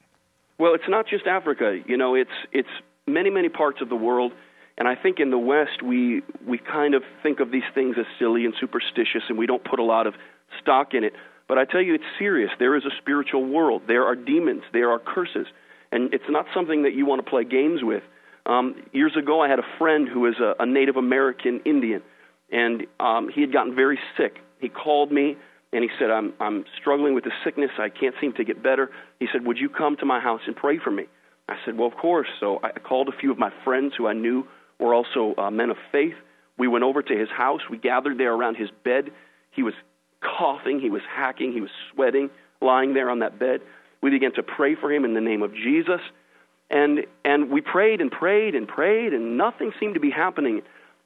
[0.60, 1.82] Well, it's not just Africa.
[1.88, 2.70] You know, it's it's
[3.08, 4.32] many, many parts of the world.
[4.78, 8.06] And I think in the West, we, we kind of think of these things as
[8.18, 10.16] silly and superstitious, and we don't put a lot of
[10.62, 11.14] stock in it.
[11.48, 12.50] But I tell you, it's serious.
[12.58, 13.84] There is a spiritual world.
[13.88, 14.64] There are demons.
[14.72, 15.48] There are curses.
[15.92, 18.04] and it's not something that you want to play games with.
[18.46, 22.02] Um, years ago, I had a friend who was a, a Native American Indian,
[22.52, 24.38] and um, he had gotten very sick.
[24.60, 25.38] He called me
[25.74, 27.72] and he said, I'm, I'm struggling with the sickness.
[27.80, 28.92] I can't seem to get better.
[29.20, 31.06] He said, Would you come to my house and pray for me?
[31.50, 32.28] I said, Well, of course.
[32.40, 34.46] So I called a few of my friends who I knew
[34.84, 36.16] were also uh, men of faith.
[36.58, 37.62] We went over to his house.
[37.70, 39.12] We gathered there around his bed.
[39.52, 39.74] He was
[40.22, 42.30] coughing, he was hacking, he was sweating,
[42.62, 43.62] lying there on that bed.
[44.02, 46.02] We began to pray for him in the name of Jesus.
[46.70, 50.62] And, and we prayed and prayed and prayed, and nothing seemed to be happening.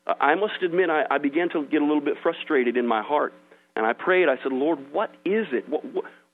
[0.08, 3.34] I must admit, I, I began to get a little bit frustrated in my heart.
[3.76, 5.68] And I prayed, I said, Lord, what is it?
[5.70, 5.84] What,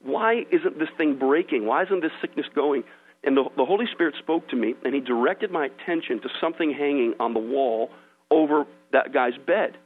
[0.02, 1.66] why isn't this thing breaking?
[1.66, 2.84] Why isn't this sickness going?
[3.24, 6.72] And the, the Holy Spirit spoke to me, and He directed my attention to something
[6.72, 7.90] hanging on the wall
[8.30, 9.76] over that guy's bed.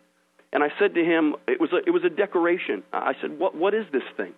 [0.53, 2.83] And I said to him, it was a, it was a decoration.
[2.93, 4.33] I said, what, what is this thing?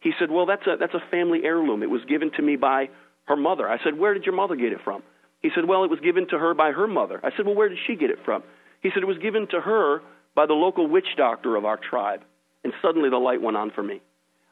[0.00, 1.82] He said, well, that's a, that's a family heirloom.
[1.82, 2.90] It was given to me by
[3.26, 3.68] her mother.
[3.68, 5.02] I said, where did your mother get it from?
[5.40, 7.20] He said, well, it was given to her by her mother.
[7.22, 8.42] I said, well, where did she get it from?
[8.82, 10.00] He said, it was given to her
[10.34, 12.22] by the local witch doctor of our tribe.
[12.64, 14.00] And suddenly the light went on for me.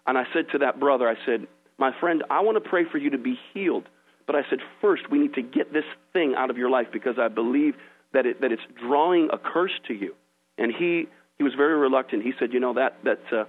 [0.06, 1.46] And I said to that brother, I said,
[1.78, 3.88] my friend, I want to pray for you to be healed.
[4.26, 7.16] But I said, first, we need to get this thing out of your life because
[7.18, 7.74] I believe
[8.12, 10.14] that, it, that it's drawing a curse to you.
[10.58, 11.06] And he,
[11.38, 12.22] he was very reluctant.
[12.22, 13.44] He said, you know, that, that, uh,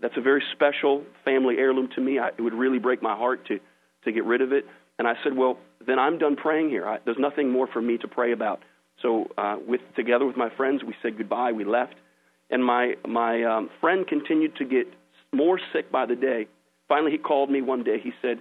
[0.00, 2.18] that's a very special family heirloom to me.
[2.18, 3.58] I, it would really break my heart to,
[4.04, 4.66] to get rid of it.
[4.98, 6.86] And I said, well, then I'm done praying here.
[6.86, 8.60] I, there's nothing more for me to pray about.
[9.02, 11.52] So, uh, with, together with my friends, we said goodbye.
[11.52, 11.94] We left.
[12.50, 14.86] And my, my um, friend continued to get
[15.32, 16.46] more sick by the day.
[16.88, 17.98] Finally, he called me one day.
[18.02, 18.38] He said,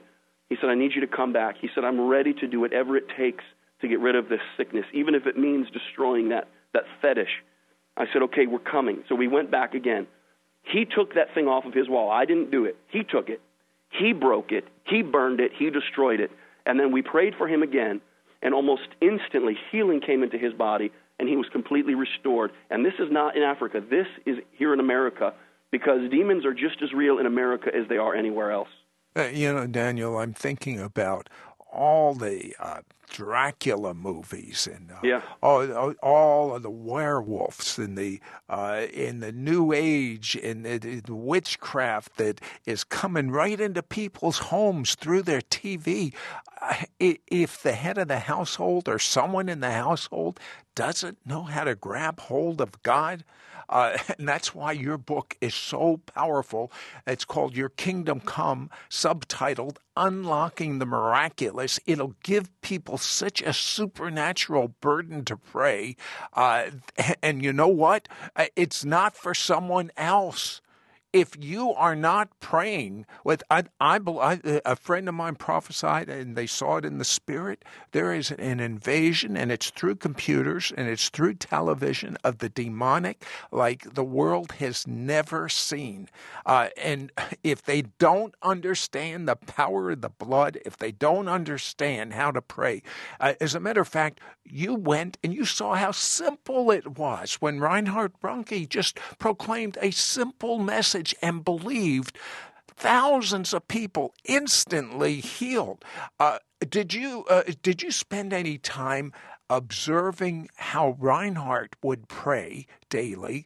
[0.49, 1.55] he said, I need you to come back.
[1.59, 3.43] He said, I'm ready to do whatever it takes
[3.81, 7.43] to get rid of this sickness, even if it means destroying that, that fetish.
[7.97, 9.03] I said, okay, we're coming.
[9.07, 10.07] So we went back again.
[10.63, 12.09] He took that thing off of his wall.
[12.09, 12.77] I didn't do it.
[12.87, 13.41] He took it.
[13.89, 14.65] He broke it.
[14.85, 15.51] He burned it.
[15.57, 16.31] He destroyed it.
[16.65, 18.01] And then we prayed for him again,
[18.41, 22.51] and almost instantly healing came into his body, and he was completely restored.
[22.69, 23.81] And this is not in Africa.
[23.87, 25.33] This is here in America
[25.73, 28.69] because demons are just as real in America as they are anywhere else.
[29.17, 31.29] Uh, you know, Daniel, I'm thinking about
[31.71, 35.21] all the uh, Dracula movies and uh, yeah.
[35.41, 41.15] all, all of the werewolves and the uh, in the New Age and the, the,
[41.15, 46.13] witchcraft that is coming right into people's homes through their TV.
[46.99, 50.39] If the head of the household or someone in the household
[50.75, 53.23] doesn't know how to grab hold of God,
[53.69, 56.71] uh, and that's why your book is so powerful.
[57.07, 61.79] It's called Your Kingdom Come, subtitled Unlocking the Miraculous.
[61.85, 65.95] It'll give people such a supernatural burden to pray.
[66.33, 66.65] Uh,
[67.21, 68.07] and you know what?
[68.35, 70.61] Uh, it's not for someone else
[71.13, 76.35] if you are not praying with I, I, I, a friend of mine prophesied and
[76.35, 77.63] they saw it in the spirit.
[77.91, 83.23] There is an invasion and it's through computers and it's through television of the demonic
[83.51, 86.09] like the world has never seen.
[86.45, 87.11] Uh, and
[87.43, 92.41] if they don't understand the power of the blood if they don't understand how to
[92.41, 92.81] pray
[93.19, 97.35] uh, as a matter of fact you went and you saw how simple it was
[97.35, 102.17] when Reinhard Bonnke just proclaimed a simple message and believed.
[102.75, 105.83] Thousands of people instantly healed.
[106.19, 106.39] Uh,
[106.69, 109.11] did you uh, did you spend any time
[109.49, 113.45] observing how Reinhard would pray daily,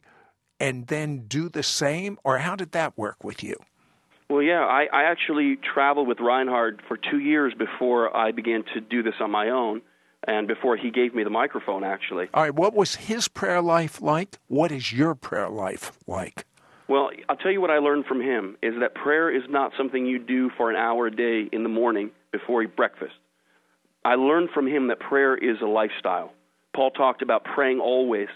[0.60, 3.56] and then do the same, or how did that work with you?
[4.30, 8.80] Well, yeah, I, I actually traveled with Reinhard for two years before I began to
[8.80, 9.80] do this on my own
[10.26, 12.28] and before he gave me the microphone, actually.
[12.34, 14.38] All right, what was his prayer life like?
[14.48, 16.44] What is your prayer life like?
[16.88, 20.06] Well, I'll tell you what I learned from him is that prayer is not something
[20.06, 23.12] you do for an hour a day in the morning before breakfast.
[24.04, 26.32] I learned from him that prayer is a lifestyle.
[26.74, 28.28] Paul talked about praying always.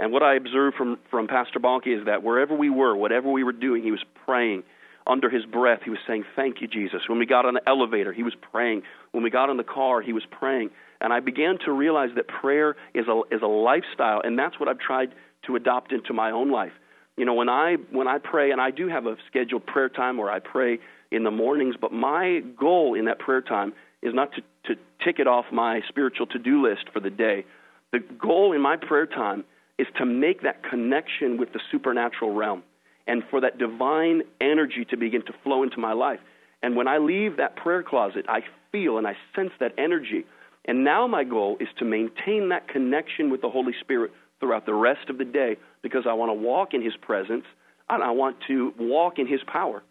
[0.00, 3.44] And what I observed from, from Pastor Bonnke is that wherever we were, whatever we
[3.44, 4.64] were doing, he was praying.
[5.06, 7.02] Under his breath, he was saying, Thank you, Jesus.
[7.08, 8.82] When we got on the elevator, he was praying.
[9.12, 10.70] When we got in the car, he was praying.
[11.00, 14.68] And I began to realize that prayer is a, is a lifestyle, and that's what
[14.68, 15.14] I've tried
[15.46, 16.72] to adopt into my own life.
[17.16, 20.16] You know, when I when I pray, and I do have a scheduled prayer time
[20.16, 20.78] where I pray
[21.10, 25.18] in the mornings, but my goal in that prayer time is not to, to tick
[25.18, 27.44] it off my spiritual to do list for the day.
[27.92, 29.44] The goal in my prayer time
[29.78, 32.62] is to make that connection with the supernatural realm
[33.06, 36.20] and for that divine energy to begin to flow into my life.
[36.62, 40.24] And when I leave that prayer closet, I feel and I sense that energy
[40.64, 44.74] and now my goal is to maintain that connection with the Holy Spirit throughout the
[44.74, 47.44] rest of the day because I want to walk in His presence
[47.88, 49.84] and I want to walk in His power.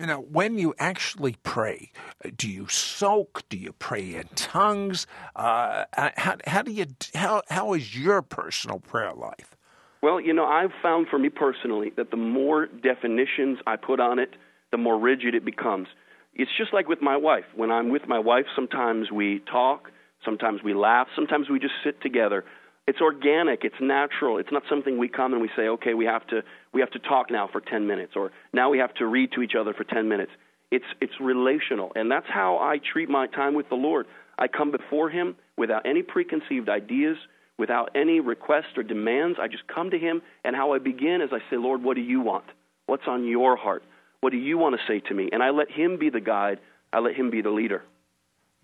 [0.00, 1.92] You know, when you actually pray,
[2.36, 3.44] do you soak?
[3.48, 5.06] Do you pray in tongues?
[5.36, 5.84] Uh,
[6.16, 9.56] how, how do you how how is your personal prayer life?
[10.02, 14.18] Well, you know, I've found for me personally that the more definitions I put on
[14.18, 14.30] it,
[14.72, 15.86] the more rigid it becomes.
[16.34, 17.44] It's just like with my wife.
[17.54, 19.92] When I'm with my wife, sometimes we talk,
[20.24, 22.44] sometimes we laugh, sometimes we just sit together
[22.86, 23.64] it's organic.
[23.64, 24.38] It's natural.
[24.38, 26.98] It's not something we come and we say okay we have to we have to
[26.98, 29.84] talk now for 10 minutes or now we have to read to each other for
[29.84, 30.32] 10 minutes.
[30.70, 34.06] It's it's relational and that's how i treat my time with the lord.
[34.38, 37.16] I come before him without any preconceived ideas
[37.56, 39.38] without any requests or demands.
[39.40, 42.02] I just come to him and how i begin is i say lord what do
[42.02, 42.44] you want?
[42.86, 43.82] What's on your heart?
[44.20, 45.30] What do you want to say to me?
[45.32, 46.58] And i let him be the guide.
[46.92, 47.82] I let him be the leader.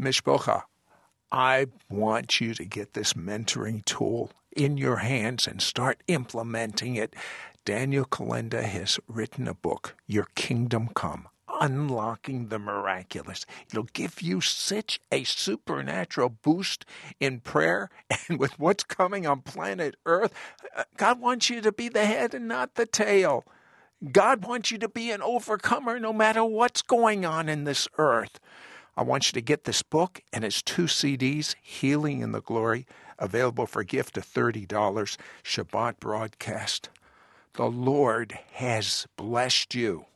[0.01, 0.63] Mishpocha
[1.33, 7.15] I want you to get this mentoring tool in your hands and start implementing it.
[7.65, 11.29] Daniel Kolenda has written a book, Your Kingdom Come
[11.61, 13.45] unlocking the miraculous.
[13.69, 16.87] It'll give you such a supernatural boost
[17.21, 17.91] in prayer
[18.29, 20.33] and with what's coming on planet Earth.
[20.75, 23.45] Uh, God wants you to be the head and not the tail.
[24.11, 28.41] God wants you to be an overcomer no matter what's going on in this earth.
[28.97, 32.87] I want you to get this book and its two CDs, Healing in the Glory,
[33.19, 34.67] available for gift of $30,
[35.43, 36.91] Shabbat broadcast.
[37.55, 40.07] The Lord has blessed you.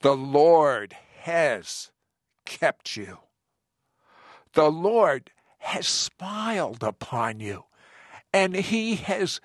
[0.00, 1.90] The Lord has
[2.44, 3.18] kept you.
[4.54, 7.64] The Lord has smiled upon you,
[8.32, 9.40] and He has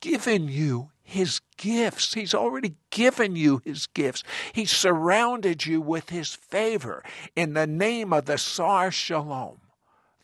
[0.00, 2.14] given you his gifts.
[2.14, 4.22] He's already given you his gifts.
[4.52, 7.02] He surrounded you with his favor
[7.34, 9.60] in the name of the Sar Shalom,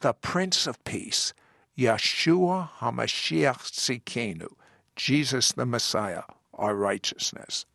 [0.01, 1.34] the Prince of Peace,
[1.76, 4.53] Yeshua HaMashiach Tzidkenu,
[4.95, 6.22] Jesus the Messiah,
[6.55, 7.66] our righteousness.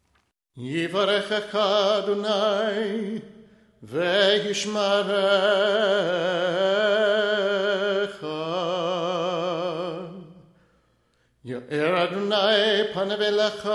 [11.44, 13.68] יאר אדוני פנה ולך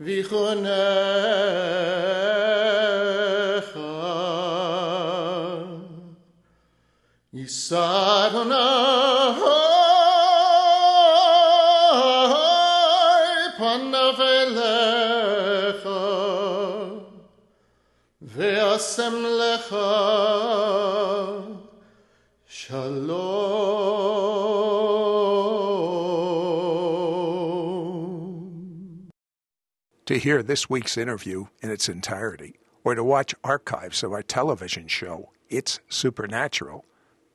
[0.00, 0.66] ויחונך
[7.32, 8.54] יישא אדוני
[13.58, 15.88] פניו אליך
[18.22, 19.76] ואשם לך
[30.11, 34.89] To hear this week's interview in its entirety, or to watch archives of our television
[34.89, 36.83] show, It's Supernatural,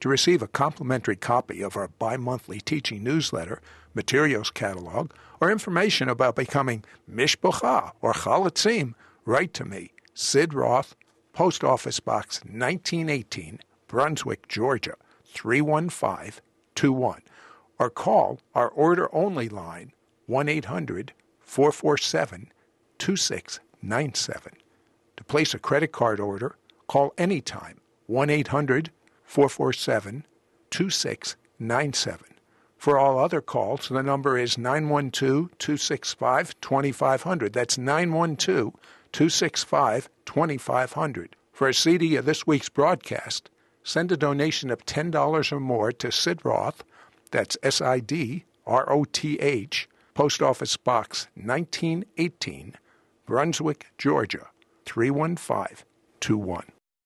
[0.00, 3.62] To receive a complimentary copy of our bi monthly teaching newsletter,
[3.94, 8.92] materials catalog, or information about becoming Mishpocha or Chalutzim,
[9.24, 10.96] Write to me, Sid Roth,
[11.32, 14.94] Post Office Box 1918, Brunswick, Georgia
[15.24, 17.22] 31521,
[17.78, 19.92] or call our order only line
[20.26, 22.50] 1 800 447
[22.98, 24.52] 2697.
[25.16, 26.56] To place a credit card order,
[26.88, 28.90] call anytime 1 800
[29.22, 30.26] 447
[30.70, 32.26] 2697.
[32.76, 37.52] For all other calls, the number is 912 265 2500.
[37.52, 38.74] That's 912
[39.12, 41.36] 265 2500.
[41.52, 43.50] For a CD of this week's broadcast,
[43.84, 46.82] send a donation of $10 or more to Sid Roth,
[47.30, 52.76] that's S I D R O T H, Post Office Box 1918,
[53.26, 54.48] Brunswick, Georgia
[54.86, 56.64] 31521.